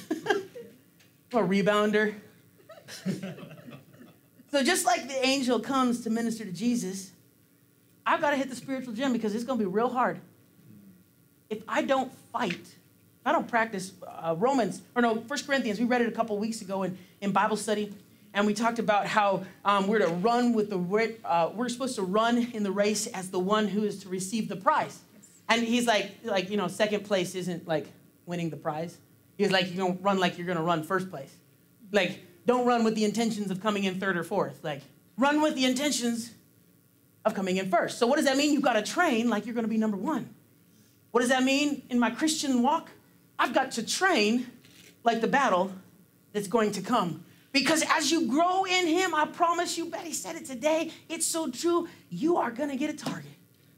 [1.37, 2.14] a rebounder.
[4.51, 7.11] so just like the angel comes to minister to Jesus,
[8.07, 10.20] I've got to hit the spiritual gym because it's going to be real hard.
[11.51, 15.87] If I don't fight, If I don't practice uh, Romans, or no, First Corinthians, we
[15.87, 17.93] read it a couple weeks ago in, in Bible study,
[18.35, 22.03] and we talked about how um, we're to run with the, uh, we're supposed to
[22.03, 25.01] run in the race as the one who is to receive the prize.
[25.49, 27.87] And he's like, like, you know, second place isn't like
[28.26, 28.99] winning the prize.
[29.37, 31.35] He's like, you don't run like you're going to run first place.
[31.93, 34.62] Like, don't run with the intentions of coming in third or fourth.
[34.62, 34.82] Like,
[35.16, 36.32] run with the intentions
[37.24, 37.99] of coming in first.
[37.99, 38.53] So, what does that mean?
[38.53, 40.28] You've got to train like you're going to be number one.
[41.11, 42.91] What does that mean in my Christian walk?
[43.39, 44.47] I've got to train
[45.05, 45.72] like the battle
[46.32, 47.24] that's going to come.
[47.53, 51.51] Because as you grow in Him, I promise you, Betty said it today, it's so
[51.51, 53.30] true, you are going to get a target.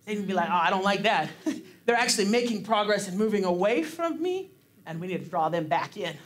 [0.06, 1.28] They'd be like, oh, I don't like that.
[1.84, 4.50] They're actually making progress and moving away from me
[4.86, 6.16] and we need to draw them back in.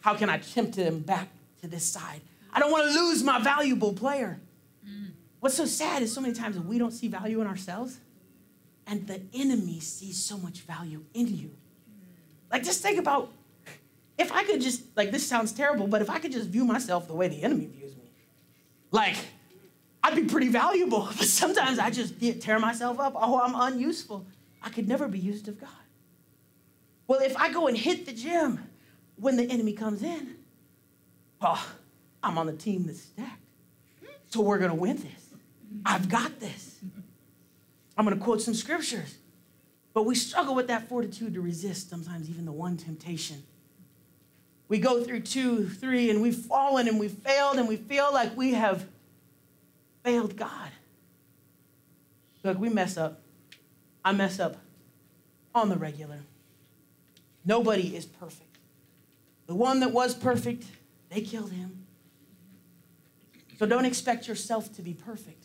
[0.00, 1.28] How can I tempt them back
[1.60, 2.20] to this side?
[2.52, 4.40] I don't want to lose my valuable player.
[5.40, 7.98] What's so sad is so many times we don't see value in ourselves,
[8.86, 11.50] and the enemy sees so much value in you.
[12.50, 13.30] Like, just think about
[14.18, 17.08] if I could just, like, this sounds terrible, but if I could just view myself
[17.08, 18.10] the way the enemy views me,
[18.90, 19.16] like,
[20.02, 21.08] I'd be pretty valuable.
[21.18, 23.14] But sometimes I just tear myself up.
[23.16, 24.26] Oh, I'm unuseful.
[24.62, 25.70] I could never be used of God.
[27.10, 28.60] Well, if I go and hit the gym
[29.16, 30.36] when the enemy comes in,
[31.42, 31.58] well,
[32.22, 33.42] I'm on the team that's stacked.
[34.28, 35.30] So we're going to win this.
[35.84, 36.78] I've got this.
[37.98, 39.16] I'm going to quote some scriptures.
[39.92, 43.42] But we struggle with that fortitude to resist sometimes even the one temptation.
[44.68, 48.36] We go through two, three, and we've fallen and we've failed and we feel like
[48.36, 48.86] we have
[50.04, 50.70] failed God.
[52.44, 53.20] Look, we mess up.
[54.04, 54.58] I mess up
[55.56, 56.20] on the regular.
[57.44, 58.58] Nobody is perfect.
[59.46, 60.64] The one that was perfect,
[61.08, 61.86] they killed him.
[63.58, 65.44] So don't expect yourself to be perfect.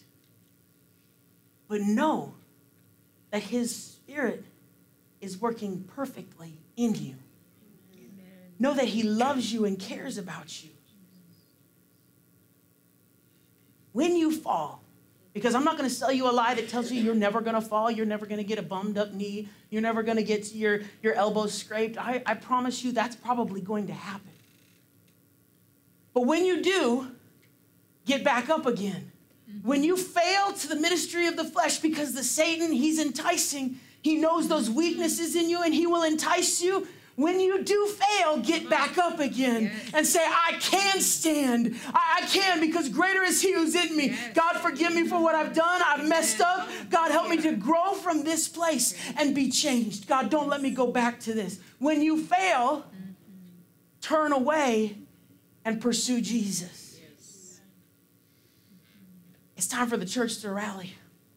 [1.68, 2.36] But know
[3.32, 4.46] that his spirit
[5.20, 7.16] is working perfectly in you.
[7.94, 8.54] Amen.
[8.60, 10.70] Know that he loves you and cares about you.
[13.92, 14.85] When you fall,
[15.36, 17.56] Because I'm not going to sell you a lie that tells you you're never going
[17.56, 20.24] to fall, you're never going to get a bummed up knee, you're never going to
[20.24, 21.98] get your, your elbows scraped.
[21.98, 24.32] I, I promise you that's probably going to happen.
[26.14, 27.12] But when you do,
[28.06, 29.12] get back up again.
[29.62, 34.16] When you fail to the ministry of the flesh because the Satan, he's enticing, he
[34.16, 38.70] knows those weaknesses in you and he will entice you when you do fail, get
[38.70, 39.92] back up again yes.
[39.94, 41.76] and say, I can stand.
[41.94, 44.08] I, I, can because greater is He who's in me.
[44.08, 44.34] Yes.
[44.34, 45.82] God, forgive me for what I've done.
[45.86, 46.68] I've messed up.
[46.90, 50.08] God, help me to grow from this place and be changed.
[50.08, 51.60] God, don't let me go back to this.
[51.80, 52.86] When you fail,
[54.02, 54.98] turn away
[55.64, 57.00] and pursue Jesus.
[57.00, 57.60] Yes.
[59.56, 60.96] It's time for the church to rally.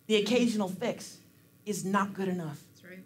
[0.08, 1.18] The occasional fix
[1.64, 2.60] is not good enough.
[2.74, 3.04] That's right.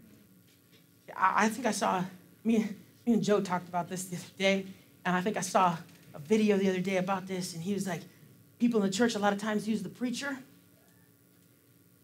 [1.14, 2.02] I, I think I saw
[2.44, 2.68] me,
[3.06, 4.66] me and Joe talked about this the other day,
[5.04, 5.76] and I think I saw
[6.14, 8.02] a video the other day about this, and he was like,
[8.58, 10.38] people in the church a lot of times use the preacher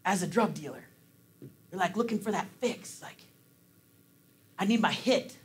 [0.03, 0.83] as a drug dealer.
[1.69, 3.17] They're like looking for that fix, like,
[4.57, 5.37] I need my hit.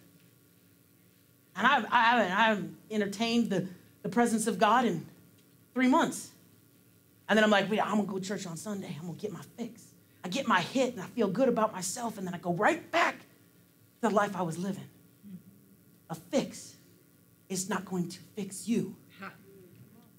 [1.56, 3.68] And I've, I haven't, I haven't entertained the,
[4.02, 5.06] the presence of God in
[5.72, 6.30] three months.
[7.28, 8.96] And then I'm like, wait, I'm gonna go to church on Sunday.
[8.98, 9.84] I'm gonna get my fix.
[10.24, 12.90] I get my hit and I feel good about myself, and then I go right
[12.90, 13.16] back
[14.04, 14.88] the life I was living.
[16.10, 16.74] A fix
[17.48, 18.96] is not going to fix you.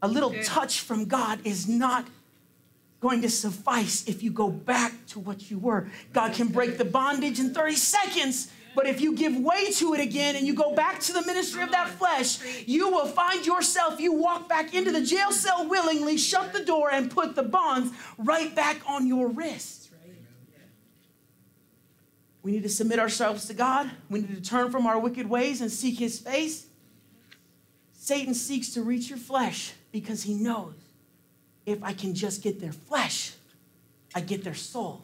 [0.02, 2.08] A little touch from God is not
[3.00, 5.88] going to suffice if you go back to what you were.
[6.14, 10.02] God can break the bondage in 30 seconds, but if you give way to it
[10.02, 14.00] again and you go back to the ministry of that flesh, you will find yourself,
[14.00, 17.92] you walk back into the jail cell willingly, shut the door, and put the bonds
[18.18, 19.85] right back on your wrist.
[22.46, 23.90] We need to submit ourselves to God.
[24.08, 26.68] We need to turn from our wicked ways and seek his face.
[27.92, 30.76] Satan seeks to reach your flesh because he knows
[31.66, 33.34] if I can just get their flesh,
[34.14, 35.02] I get their soul.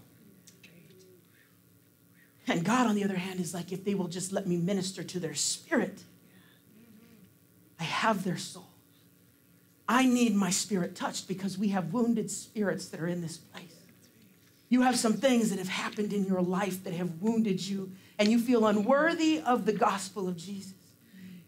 [2.48, 5.02] And God, on the other hand, is like, if they will just let me minister
[5.02, 6.04] to their spirit,
[7.80, 8.70] I have their soul.
[9.90, 13.71] I need my spirit touched because we have wounded spirits that are in this place.
[14.72, 18.32] You have some things that have happened in your life that have wounded you, and
[18.32, 20.76] you feel unworthy of the gospel of Jesus.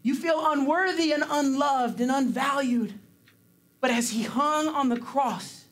[0.02, 2.92] You feel unworthy and unloved and unvalued.
[3.80, 5.64] But as he hung on the cross,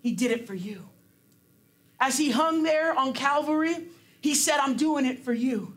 [0.00, 0.88] he did it for you.
[2.00, 3.76] As he hung there on Calvary,
[4.22, 5.76] he said, I'm doing it for you.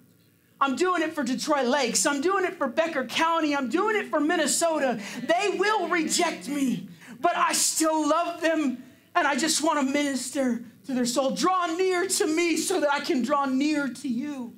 [0.61, 2.05] I'm doing it for Detroit Lakes.
[2.05, 3.53] I'm doing it for Becker County.
[3.53, 5.01] I'm doing it for Minnesota.
[5.21, 6.87] They will reject me,
[7.19, 8.83] but I still love them
[9.15, 11.31] and I just want to minister to their soul.
[11.31, 14.53] Draw near to me so that I can draw near to you.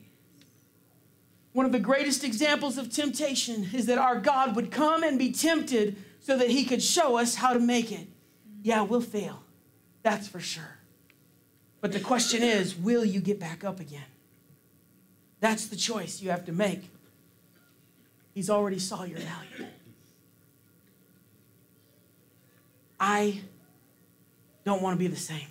[1.53, 5.32] One of the greatest examples of temptation is that our God would come and be
[5.32, 8.07] tempted so that he could show us how to make it.
[8.63, 9.43] Yeah, we'll fail.
[10.03, 10.77] That's for sure.
[11.82, 14.05] But the question is will you get back up again?
[15.41, 16.89] That's the choice you have to make.
[18.34, 19.67] He's already saw your value.
[22.99, 23.41] I
[24.63, 25.47] don't want to be the same.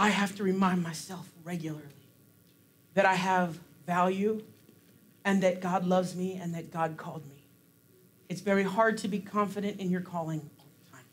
[0.00, 1.84] I have to remind myself regularly
[2.94, 4.42] that I have value
[5.26, 7.44] and that God loves me and that God called me.
[8.30, 11.04] It's very hard to be confident in your calling all the time.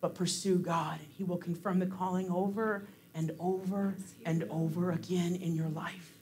[0.00, 3.94] But pursue God, and He will confirm the calling over and over
[4.24, 6.14] and over again in your life.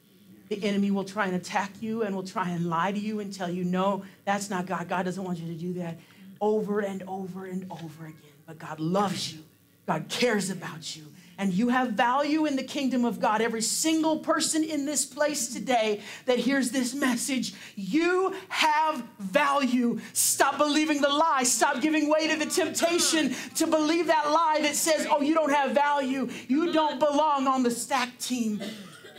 [0.48, 3.32] The enemy will try and attack you and will try and lie to you and
[3.32, 4.88] tell you, no, that's not God.
[4.88, 5.98] God doesn't want you to do that
[6.40, 8.32] over and over and over again.
[8.44, 9.44] But God loves you,
[9.86, 11.04] God cares about you.
[11.36, 13.40] And you have value in the kingdom of God.
[13.40, 19.98] Every single person in this place today that hears this message, you have value.
[20.12, 21.42] Stop believing the lie.
[21.42, 25.52] Stop giving way to the temptation to believe that lie that says, oh, you don't
[25.52, 26.28] have value.
[26.46, 28.62] You don't belong on the stack team.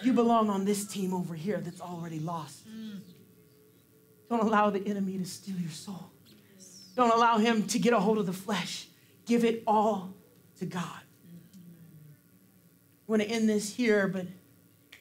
[0.01, 2.65] You belong on this team over here that's already lost.
[4.29, 6.11] Don't allow the enemy to steal your soul.
[6.95, 8.87] Don't allow him to get a hold of the flesh.
[9.25, 10.14] Give it all
[10.59, 10.83] to God.
[10.83, 14.25] I want to end this here, but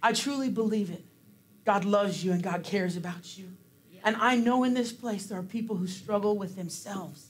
[0.02, 1.04] I truly believe it.
[1.64, 3.48] God loves you and God cares about you.
[4.04, 7.28] And I know in this place there are people who struggle with themselves.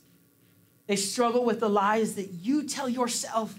[0.87, 3.59] They struggle with the lies that you tell yourself.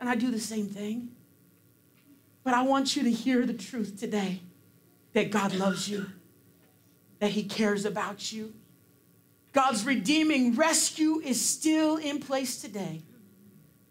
[0.00, 1.08] And I do the same thing.
[2.44, 4.40] But I want you to hear the truth today
[5.12, 6.06] that God loves you,
[7.18, 8.54] that He cares about you,
[9.56, 13.00] God's redeeming rescue is still in place today,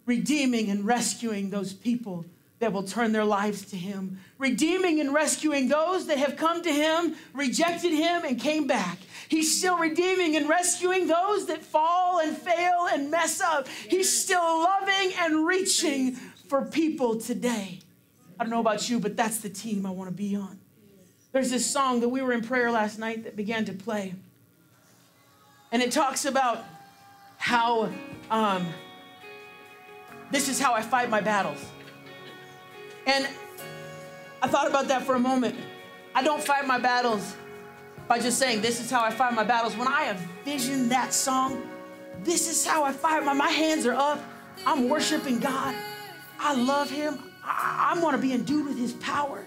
[0.05, 2.25] redeeming and rescuing those people
[2.59, 6.71] that will turn their lives to Him, redeeming and rescuing those that have come to
[6.71, 8.97] Him, rejected Him, and came back.
[9.27, 13.67] He's still redeeming and rescuing those that fall and fail and mess up.
[13.67, 16.13] He's still loving and reaching
[16.47, 17.79] for people today.
[18.39, 20.59] I don't know about you, but that's the team I want to be on.
[21.31, 24.13] There's this song that we were in prayer last night that began to play.
[25.71, 26.63] And it talks about
[27.37, 27.91] how
[28.31, 28.65] um,
[30.36, 31.63] this is how I fight my battles.
[33.07, 33.25] And
[34.41, 35.55] I thought about that for a moment.
[36.13, 37.38] I don't fight my battles
[38.09, 39.77] by just saying, This is how I fight my battles.
[39.77, 41.61] When I envision that song,
[42.25, 44.21] this is how I fight my my hands are up.
[44.67, 45.73] I'm worshiping God.
[46.38, 47.17] I love Him.
[47.41, 49.45] I, I want to be endued with His power.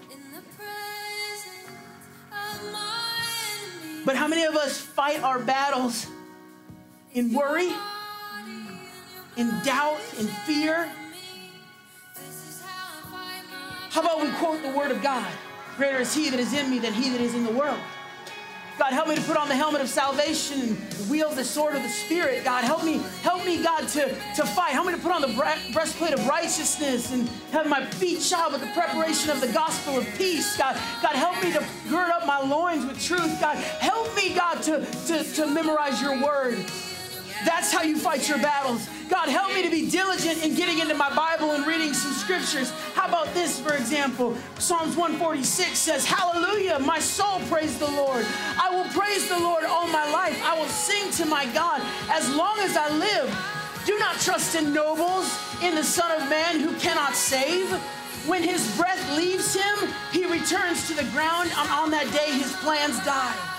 [4.05, 6.07] But how many of us fight our battles
[7.13, 7.71] in worry,
[9.39, 10.91] in doubt, in fear?
[13.89, 15.25] How about we quote the Word of God?
[15.77, 17.79] Greater is He that is in me than He that is in the world.
[18.77, 21.83] God, help me to put on the helmet of salvation and wield the sword of
[21.83, 22.43] the Spirit.
[22.43, 24.71] God, help me, help me, God, to, to fight.
[24.71, 25.33] Help me to put on the
[25.73, 30.05] breastplate of righteousness and have my feet shod with the preparation of the gospel of
[30.17, 30.57] peace.
[30.57, 33.39] God, God, help me to gird up my loins with truth.
[33.41, 36.57] God, help me, God, to, to, to memorize your word.
[37.45, 38.89] That's how you fight your battles.
[39.09, 42.71] God, help me to be diligent in getting into my Bible and reading some scriptures.
[42.93, 44.35] How about this, for example?
[44.57, 48.25] Psalms 146 says, Hallelujah, my soul praise the Lord.
[48.61, 50.39] I will praise the Lord all my life.
[50.43, 53.55] I will sing to my God as long as I live.
[53.85, 57.71] Do not trust in nobles, in the Son of Man who cannot save.
[58.27, 62.53] When his breath leaves him, he returns to the ground, and on that day his
[62.57, 63.58] plans die.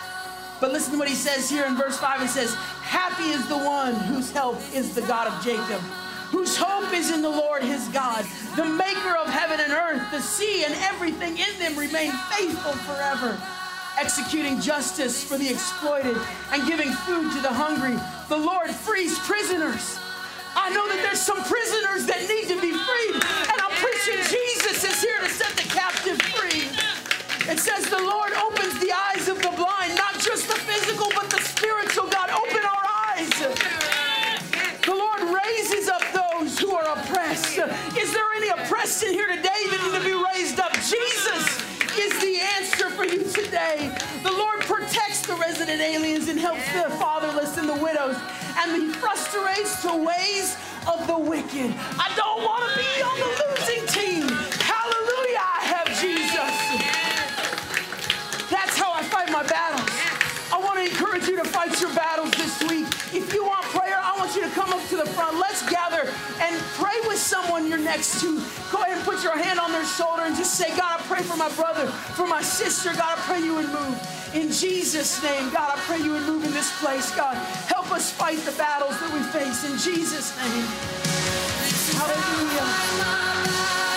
[0.60, 2.22] But listen to what he says here in verse 5.
[2.22, 2.54] It says,
[2.84, 5.80] Happy is the one whose help is the God of Jacob,
[6.28, 10.20] whose hope is in the Lord his God, the maker of heaven and earth, the
[10.20, 13.40] sea and everything in them remain faithful forever,
[13.98, 16.16] executing justice for the exploited
[16.52, 17.96] and giving food to the hungry.
[18.28, 19.98] The Lord frees prisoners.
[20.54, 24.84] I know that there's some prisoners that need to be freed, and I'm preaching Jesus
[24.84, 26.68] is here to set the captive free.
[27.50, 29.19] It says the Lord opens the eyes
[48.60, 50.56] and He frustrates the ways
[50.86, 51.74] of the wicked.
[51.98, 53.49] I don't want to be on the
[67.90, 68.38] next to.
[68.70, 71.22] Go ahead and put your hand on their shoulder and just say, God, I pray
[71.22, 72.90] for my brother, for my sister.
[72.90, 73.98] God, I pray you would move.
[74.32, 77.10] In Jesus' name, God, I pray you would move in this place.
[77.16, 77.34] God,
[77.66, 79.64] help us fight the battles that we face.
[79.66, 80.66] In Jesus' name.
[81.98, 83.89] Hallelujah.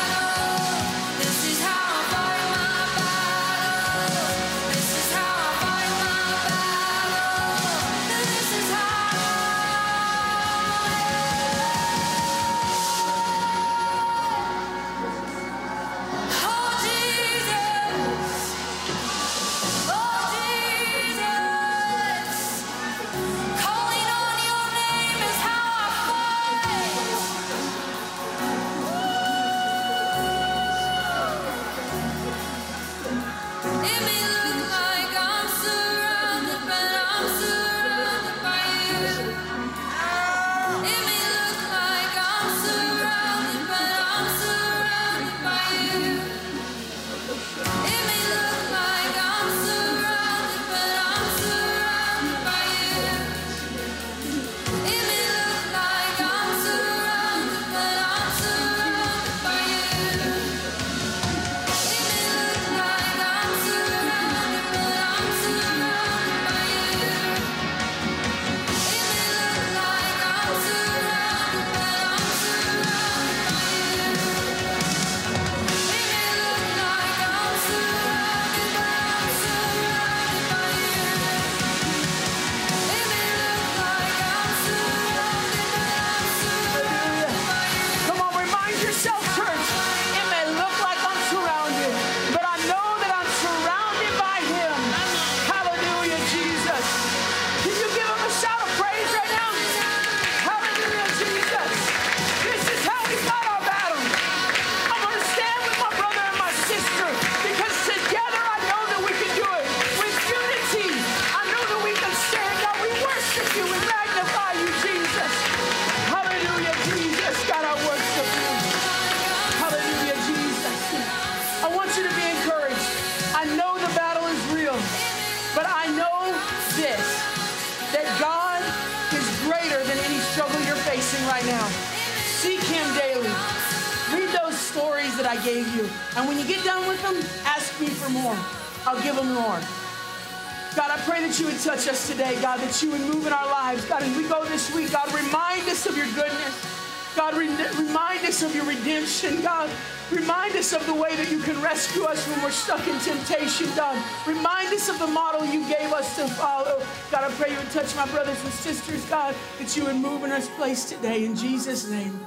[147.75, 149.69] Remind us of your redemption, God.
[150.11, 153.67] Remind us of the way that you can rescue us when we're stuck in temptation,
[153.75, 154.01] God.
[154.27, 156.81] Remind us of the model you gave us to follow.
[157.11, 160.23] God, I pray you would touch my brothers and sisters, God, that you would move
[160.23, 161.25] in this place today.
[161.25, 162.19] In Jesus' name.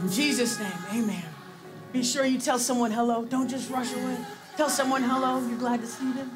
[0.00, 1.24] In Jesus' name, amen.
[1.92, 3.24] Be sure you tell someone hello.
[3.24, 4.18] Don't just rush away.
[4.56, 5.38] Tell someone hello.
[5.46, 6.30] You're glad to see them.